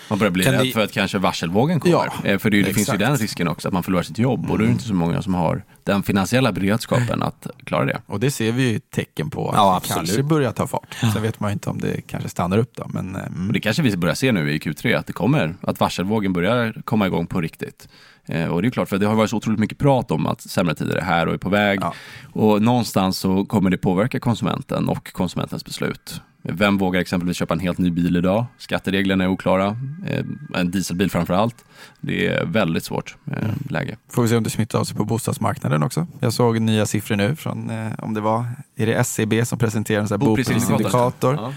man 0.10 0.20
börjar 0.20 0.32
bli 0.32 0.44
rädd 0.44 0.66
det... 0.66 0.72
för 0.72 0.84
att 0.84 0.92
kanske 0.92 1.18
varselvågen 1.18 1.80
kommer. 1.80 1.96
Ja, 1.96 2.14
eh, 2.24 2.38
för 2.38 2.50
det, 2.50 2.62
det 2.62 2.74
finns 2.74 2.94
ju 2.94 2.98
den 2.98 3.18
risken 3.18 3.48
också, 3.48 3.68
att 3.68 3.74
man 3.74 3.84
förlorar 3.84 4.04
sitt 4.04 4.18
jobb. 4.18 4.40
Mm. 4.40 4.52
Och 4.52 4.58
då 4.58 4.64
är 4.64 4.68
det 4.68 4.72
inte 4.72 4.84
så 4.84 4.94
många 4.94 5.22
som 5.22 5.34
har 5.34 5.64
den 5.84 6.04
finansiella 6.04 6.52
beredskapen 6.52 7.24
att 7.24 7.48
klara 7.66 7.86
det. 7.86 8.02
Och 8.06 8.20
det 8.20 8.32
ser 8.32 8.52
vi 8.52 8.72
ju 8.72 8.80
tecken 8.80 9.30
på. 9.30 9.50
Att 9.50 9.56
ja, 9.56 9.82
det 9.84 9.94
kanske 9.94 10.24
börjar 10.24 10.52
ta 10.52 10.68
fart. 10.68 10.98
Sen 11.14 11.22
vet 11.22 11.40
man 11.40 11.50
ju 11.50 11.54
inte 11.54 11.70
om 11.70 11.80
det 11.80 12.02
kanske 12.08 12.30
stannar 12.30 12.58
upp 12.58 12.76
då. 12.76 12.88
Men, 12.94 13.16
mm. 13.16 13.48
och 13.48 13.54
det 13.54 13.60
kanske 13.60 13.84
vi 13.84 13.98
börjar 13.98 14.16
se 14.16 14.32
nu 14.32 14.52
i 14.52 14.58
Q3, 14.58 14.98
att 14.98 15.08
det 15.08 15.14
kommer, 15.14 15.56
att 15.62 15.80
varselvågen 15.80 16.34
börjar 16.34 16.82
komma 16.86 17.08
igång 17.08 17.28
på 17.28 17.42
riktigt. 17.42 17.88
Eh, 18.26 18.48
och 18.48 18.62
det 18.62 18.68
är 18.68 18.70
klart, 18.70 18.90
för 18.90 18.98
det 18.98 19.06
har 19.06 19.16
varit 19.16 19.30
så 19.30 19.38
otroligt 19.38 19.60
mycket 19.60 19.78
prat 19.78 20.12
om 20.12 20.28
att 20.28 20.42
sämre 20.42 20.76
tider 20.76 20.96
är 20.96 21.02
här 21.02 21.28
och 21.28 21.34
är 21.34 21.38
på 21.38 21.50
väg. 21.50 21.80
Ja. 21.82 21.94
Och 22.34 22.62
någonstans 22.62 23.18
så 23.18 23.46
kommer 23.46 23.70
det 23.70 23.78
påverka 23.78 24.20
konsumenten 24.20 24.90
och 24.90 25.14
konsumentens 25.14 25.66
beslut. 25.66 26.22
Vem 26.42 26.78
vågar 26.78 27.02
exempelvis 27.02 27.38
köpa 27.38 27.54
en 27.54 27.60
helt 27.60 27.78
ny 27.78 27.92
bil 27.92 28.18
idag? 28.18 28.46
Skattereglerna 28.58 29.24
är 29.24 29.28
oklara. 29.28 29.78
Eh, 30.08 30.26
en 30.54 30.72
dieselbil 30.72 31.12
framför 31.12 31.34
allt. 31.34 31.66
Det 32.02 32.28
är 32.28 32.46
väldigt 32.46 32.84
svårt 32.84 33.16
eh, 33.32 33.44
mm. 33.44 33.56
läge. 33.70 33.98
Får 34.10 34.22
vi 34.22 34.30
se 34.30 34.38
om 34.38 34.44
det 34.44 34.50
smittar 34.50 34.80
av 34.80 34.84
sig 34.84 34.98
på 34.98 35.06
bostadsmarknaden 35.06 35.84
också. 35.84 36.08
Jag 36.20 36.34
såg 36.34 36.62
nya 36.62 36.86
siffror 36.86 37.16
nu 37.16 37.36
från, 37.36 37.70
eh, 37.70 37.92
om 37.98 38.14
det 38.14 38.22
var, 38.22 38.46
är 38.76 38.86
det 38.86 38.94
SCB 38.94 39.46
som 39.46 39.60
presenterar 39.60 40.14
en 40.14 40.20
boprisindikator? 40.20 41.34
Ja. 41.34 41.54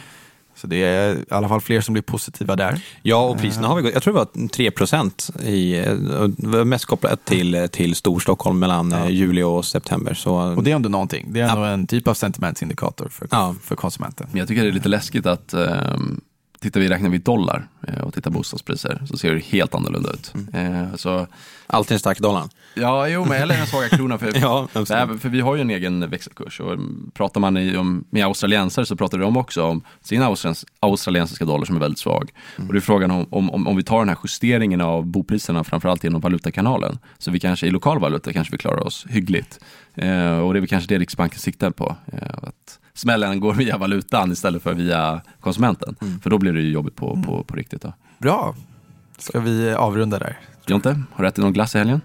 Så 0.63 0.69
det 0.69 0.83
är 0.83 1.15
i 1.15 1.25
alla 1.29 1.49
fall 1.49 1.61
fler 1.61 1.81
som 1.81 1.93
blir 1.93 2.03
positiva 2.03 2.57
där. 2.57 2.85
Ja, 3.03 3.29
och 3.29 3.39
priserna 3.39 3.69
har 3.69 3.77
vi 3.77 3.83
gått, 3.83 3.93
jag 3.95 4.03
tror 4.03 4.15
det 4.15 4.19
var 4.19 4.49
3 4.49 4.71
procent 4.71 5.31
i, 5.45 5.85
mest 6.65 6.85
kopplat 6.85 7.25
till, 7.25 7.69
till 7.73 7.95
Storstockholm 7.95 8.59
mellan 8.59 8.91
ja. 8.91 9.09
juli 9.09 9.43
och 9.43 9.65
september. 9.65 10.15
Så... 10.15 10.35
Och 10.35 10.63
det 10.63 10.71
är 10.71 10.75
ändå 10.75 10.89
någonting, 10.89 11.33
det 11.33 11.41
är 11.41 11.49
ändå 11.49 11.63
en 11.63 11.87
typ 11.87 12.09
av 12.09 12.15
sentimentsindikator 12.15 13.09
för, 13.09 13.29
ja. 13.31 13.55
för 13.63 13.77
konsumenten. 13.77 14.27
Men 14.31 14.39
jag 14.39 14.49
tycker 14.49 14.63
det 14.63 14.69
är 14.69 14.73
lite 14.73 14.89
läskigt 14.89 15.27
att 15.27 15.55
um, 15.55 16.21
tittar 16.63 16.81
vi, 16.81 16.89
räknar 16.89 17.11
vi 17.11 17.19
dollar 17.19 17.69
eh, 17.89 18.01
och 18.01 18.15
tittar 18.15 18.31
bostadspriser 18.31 19.03
så 19.11 19.17
ser 19.17 19.35
det 19.35 19.41
helt 19.45 19.75
annorlunda 19.75 20.11
ut. 20.11 20.35
Mm. 20.35 20.75
Eh, 20.75 20.95
så, 20.95 21.27
Alltid 21.73 21.95
en 21.95 21.99
stark 21.99 22.19
dollar. 22.19 22.49
Ja, 22.75 23.09
jo, 23.09 23.25
men 23.25 23.43
eller 23.43 23.57
den 23.57 23.67
svaga 23.67 23.89
kronan. 23.89 24.19
För, 24.19 24.33
ja, 24.41 24.69
här, 24.75 25.19
för 25.19 25.29
vi 25.29 25.41
har 25.41 25.55
ju 25.55 25.61
en 25.61 25.71
egen 25.71 26.11
växelkurs 26.11 26.61
och 26.61 26.79
pratar 27.15 27.41
man 27.41 27.57
i, 27.57 27.77
om, 27.77 28.05
med 28.11 28.25
australiensare 28.25 28.87
så 28.87 28.97
pratar 28.97 29.19
de 29.19 29.37
också 29.37 29.65
om 29.65 29.83
sin 30.01 30.23
australiensiska 30.81 31.45
dollar 31.45 31.65
som 31.65 31.77
är 31.77 31.81
väldigt 31.81 31.99
svag. 31.99 32.31
Mm. 32.57 32.69
Och 32.69 32.75
det 32.75 32.79
är 32.79 32.81
frågan 32.81 33.11
om, 33.11 33.27
om, 33.31 33.67
om 33.67 33.77
vi 33.77 33.83
tar 33.83 33.99
den 33.99 34.09
här 34.09 34.19
justeringen 34.25 34.81
av 34.81 35.07
bopriserna 35.07 35.65
framförallt 35.65 36.05
genom 36.05 36.21
valutakanalen 36.21 36.99
så 37.19 37.31
vi 37.31 37.41
kanske 37.41 37.67
i 37.67 37.71
lokal 37.71 37.99
valuta 37.99 38.33
kanske 38.33 38.53
vi 38.53 38.59
klarar 38.59 38.87
oss 38.87 39.07
hyggligt. 39.09 39.61
Eh, 39.95 40.39
och 40.39 40.53
det 40.53 40.59
är 40.59 40.61
väl 40.61 40.69
kanske 40.69 40.95
det 40.95 40.99
Riksbanken 40.99 41.39
siktar 41.39 41.71
på. 41.71 41.97
Eh, 42.13 42.29
att 42.43 42.79
smällen 42.95 43.41
går 43.41 43.55
via 43.55 43.79
valutan 43.79 44.33
istället 44.33 44.63
för 44.63 44.75
via 44.75 45.21
konsumenten. 45.41 45.97
Mm. 46.03 46.21
För 46.21 46.31
då 46.31 46.39
blir 46.39 46.53
det 46.53 46.61
ju 46.61 46.71
jobbigt 46.71 46.97
på, 46.97 47.23
på, 47.27 47.33
mm. 47.33 47.45
på 47.45 47.57
riktigt. 47.57 47.83
Då. 47.83 47.93
Bra, 48.19 48.55
ska 49.19 49.41
vi 49.41 49.73
avrunda 49.73 50.19
där? 50.19 50.39
Jonte, 50.67 51.03
har 51.13 51.25
du 51.25 51.29
ätit 51.29 51.43
någon 51.43 51.53
glass 51.53 51.75
i 51.75 51.79
helgen? 51.79 52.01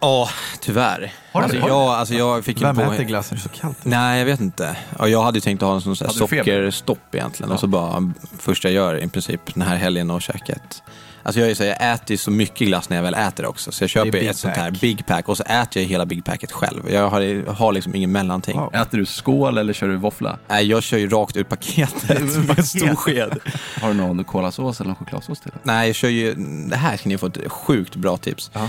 Ja, 0.00 0.28
tyvärr. 0.60 1.12
Har 1.32 1.42
alltså, 1.42 1.58
jag, 1.58 1.72
alltså, 1.72 2.14
jag 2.14 2.44
fick 2.44 2.62
Vem 2.62 2.76
på... 2.76 2.82
äter 2.82 3.04
glass 3.04 3.30
när 3.30 3.38
det 3.38 3.40
är 3.40 3.42
så 3.42 3.60
kallt? 3.60 3.78
Nej, 3.84 4.18
jag 4.18 4.26
vet 4.26 4.40
inte. 4.40 4.76
Ja, 4.98 5.08
jag 5.08 5.22
hade 5.22 5.36
ju 5.36 5.40
tänkt 5.40 5.62
att 5.62 5.66
ha 5.66 5.74
en 5.74 5.80
sån 5.80 5.96
sockerstopp 5.96 7.14
egentligen. 7.14 7.50
Ja. 7.50 7.54
Och 7.54 7.60
så 7.60 7.66
bara, 7.66 8.12
första 8.38 8.68
jag 8.68 8.74
gör 8.74 9.04
i 9.04 9.08
princip 9.08 9.54
den 9.54 9.62
här 9.62 9.76
helgen 9.76 10.10
och 10.10 10.22
käka 10.22 10.52
ett 10.52 10.82
Alltså 11.22 11.40
jag, 11.40 11.50
är 11.50 11.54
så, 11.54 11.64
jag 11.64 11.92
äter 11.92 12.10
ju 12.10 12.16
så 12.16 12.30
mycket 12.30 12.68
glass 12.68 12.88
när 12.88 12.96
jag 12.96 13.02
väl 13.02 13.14
äter 13.14 13.46
också. 13.46 13.72
Så 13.72 13.82
jag 13.82 13.90
köper 13.90 14.18
ett 14.18 14.36
sånt 14.36 14.56
här 14.56 14.70
Big 14.70 15.06
Pack 15.06 15.28
och 15.28 15.36
så 15.36 15.42
äter 15.42 15.82
jag 15.82 15.88
hela 15.88 16.06
Big 16.06 16.24
Packet 16.24 16.52
själv. 16.52 16.90
Jag 16.90 17.08
har, 17.08 17.52
har 17.52 17.72
liksom 17.72 17.94
ingen 17.94 18.12
mellanting. 18.12 18.58
Wow. 18.58 18.74
Äter 18.74 18.98
du 18.98 19.06
skål 19.06 19.58
eller 19.58 19.72
kör 19.72 19.88
du 19.88 19.96
våffla? 19.96 20.38
Nej, 20.48 20.66
jag 20.66 20.82
kör 20.82 20.98
ju 20.98 21.08
rakt 21.08 21.36
ur 21.36 21.44
paketet 21.44 22.36
med 22.46 22.58
en 22.58 22.64
stor 22.64 22.94
sked. 22.94 23.38
Har 23.80 23.88
du 23.88 23.94
någon 23.94 24.24
kolasås 24.24 24.80
eller 24.80 24.88
någon 24.88 24.96
chokladsås 24.96 25.40
till 25.40 25.50
det? 25.54 25.58
Nej, 25.62 25.86
jag 25.86 25.96
kör 25.96 26.08
ju, 26.08 26.34
det 26.68 26.76
här 26.76 26.96
ska 26.96 27.08
ni 27.08 27.18
få 27.18 27.26
ett 27.26 27.52
sjukt 27.52 27.96
bra 27.96 28.16
tips. 28.16 28.50
Uh 28.56 28.66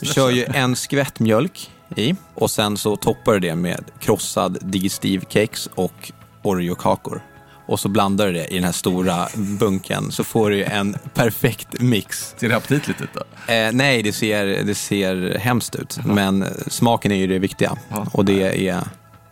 Jag 0.00 0.14
kör 0.14 0.30
ju 0.30 0.44
en 0.44 0.76
skvätt 0.76 1.20
mjölk 1.20 1.70
i. 1.96 2.14
Och 2.34 2.50
sen 2.50 2.76
så 2.76 2.96
toppar 2.96 3.32
du 3.32 3.40
det 3.40 3.54
med 3.54 3.84
krossad 4.00 4.58
digestive 4.62 5.24
cakes 5.24 5.68
och 5.74 6.12
Oreo-kakor. 6.42 7.22
Och 7.66 7.80
så 7.80 7.88
blandar 7.88 8.26
du 8.26 8.32
det 8.32 8.46
i 8.46 8.54
den 8.54 8.64
här 8.64 8.72
stora 8.72 9.28
bunken 9.34 10.12
så 10.12 10.24
får 10.24 10.50
du 10.50 10.64
en 10.64 10.96
perfekt 11.14 11.80
mix. 11.80 12.34
Ser 12.36 12.48
det 12.48 12.56
aptitligt 12.56 13.00
ut 13.00 13.08
då? 13.14 13.52
Eh, 13.52 13.72
nej, 13.72 14.02
det 14.02 14.12
ser, 14.12 14.46
det 14.46 14.74
ser 14.74 15.38
hemskt 15.38 15.74
ut. 15.74 15.98
Men 16.04 16.44
smaken 16.66 17.12
är 17.12 17.16
ju 17.16 17.26
det 17.26 17.38
viktiga. 17.38 17.76
Ja. 17.88 18.06
Och 18.12 18.24
det 18.24 18.68
är 18.68 18.84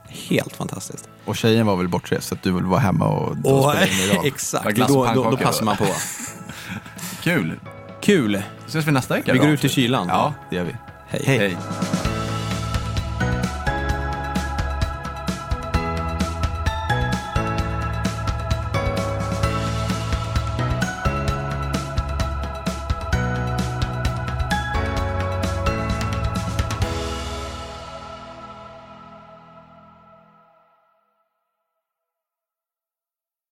helt 0.09 0.57
fantastiskt. 0.57 1.09
Och 1.25 1.37
tjejen 1.37 1.67
var 1.67 1.77
väl 1.77 1.89
bortrest 1.89 2.29
så 2.29 2.35
att 2.35 2.43
du 2.43 2.53
vill 2.53 2.65
vara 2.65 2.81
hemma 2.81 3.09
och 3.09 3.31
Och, 3.31 3.75
ingen 3.75 4.17
roll. 4.17 4.27
exakt, 4.27 4.77
då, 4.77 5.13
då, 5.15 5.31
då 5.31 5.37
passar 5.37 5.65
man 5.65 5.77
på. 5.77 5.87
Kul! 7.23 7.61
Kul! 8.07 8.43
Så 8.67 8.69
ses 8.79 8.87
vi 8.89 8.93
nästa 8.93 9.15
vecka 9.15 9.33
Vi 9.33 9.39
då. 9.39 9.45
går 9.45 9.53
ut 9.55 9.65
i 9.65 9.69
kylan. 9.69 10.07
Ja, 10.09 10.35
det 10.51 10.57
gör 10.57 10.65
vi. 10.65 10.75
Hej. 11.09 11.23
Hej. 11.27 11.57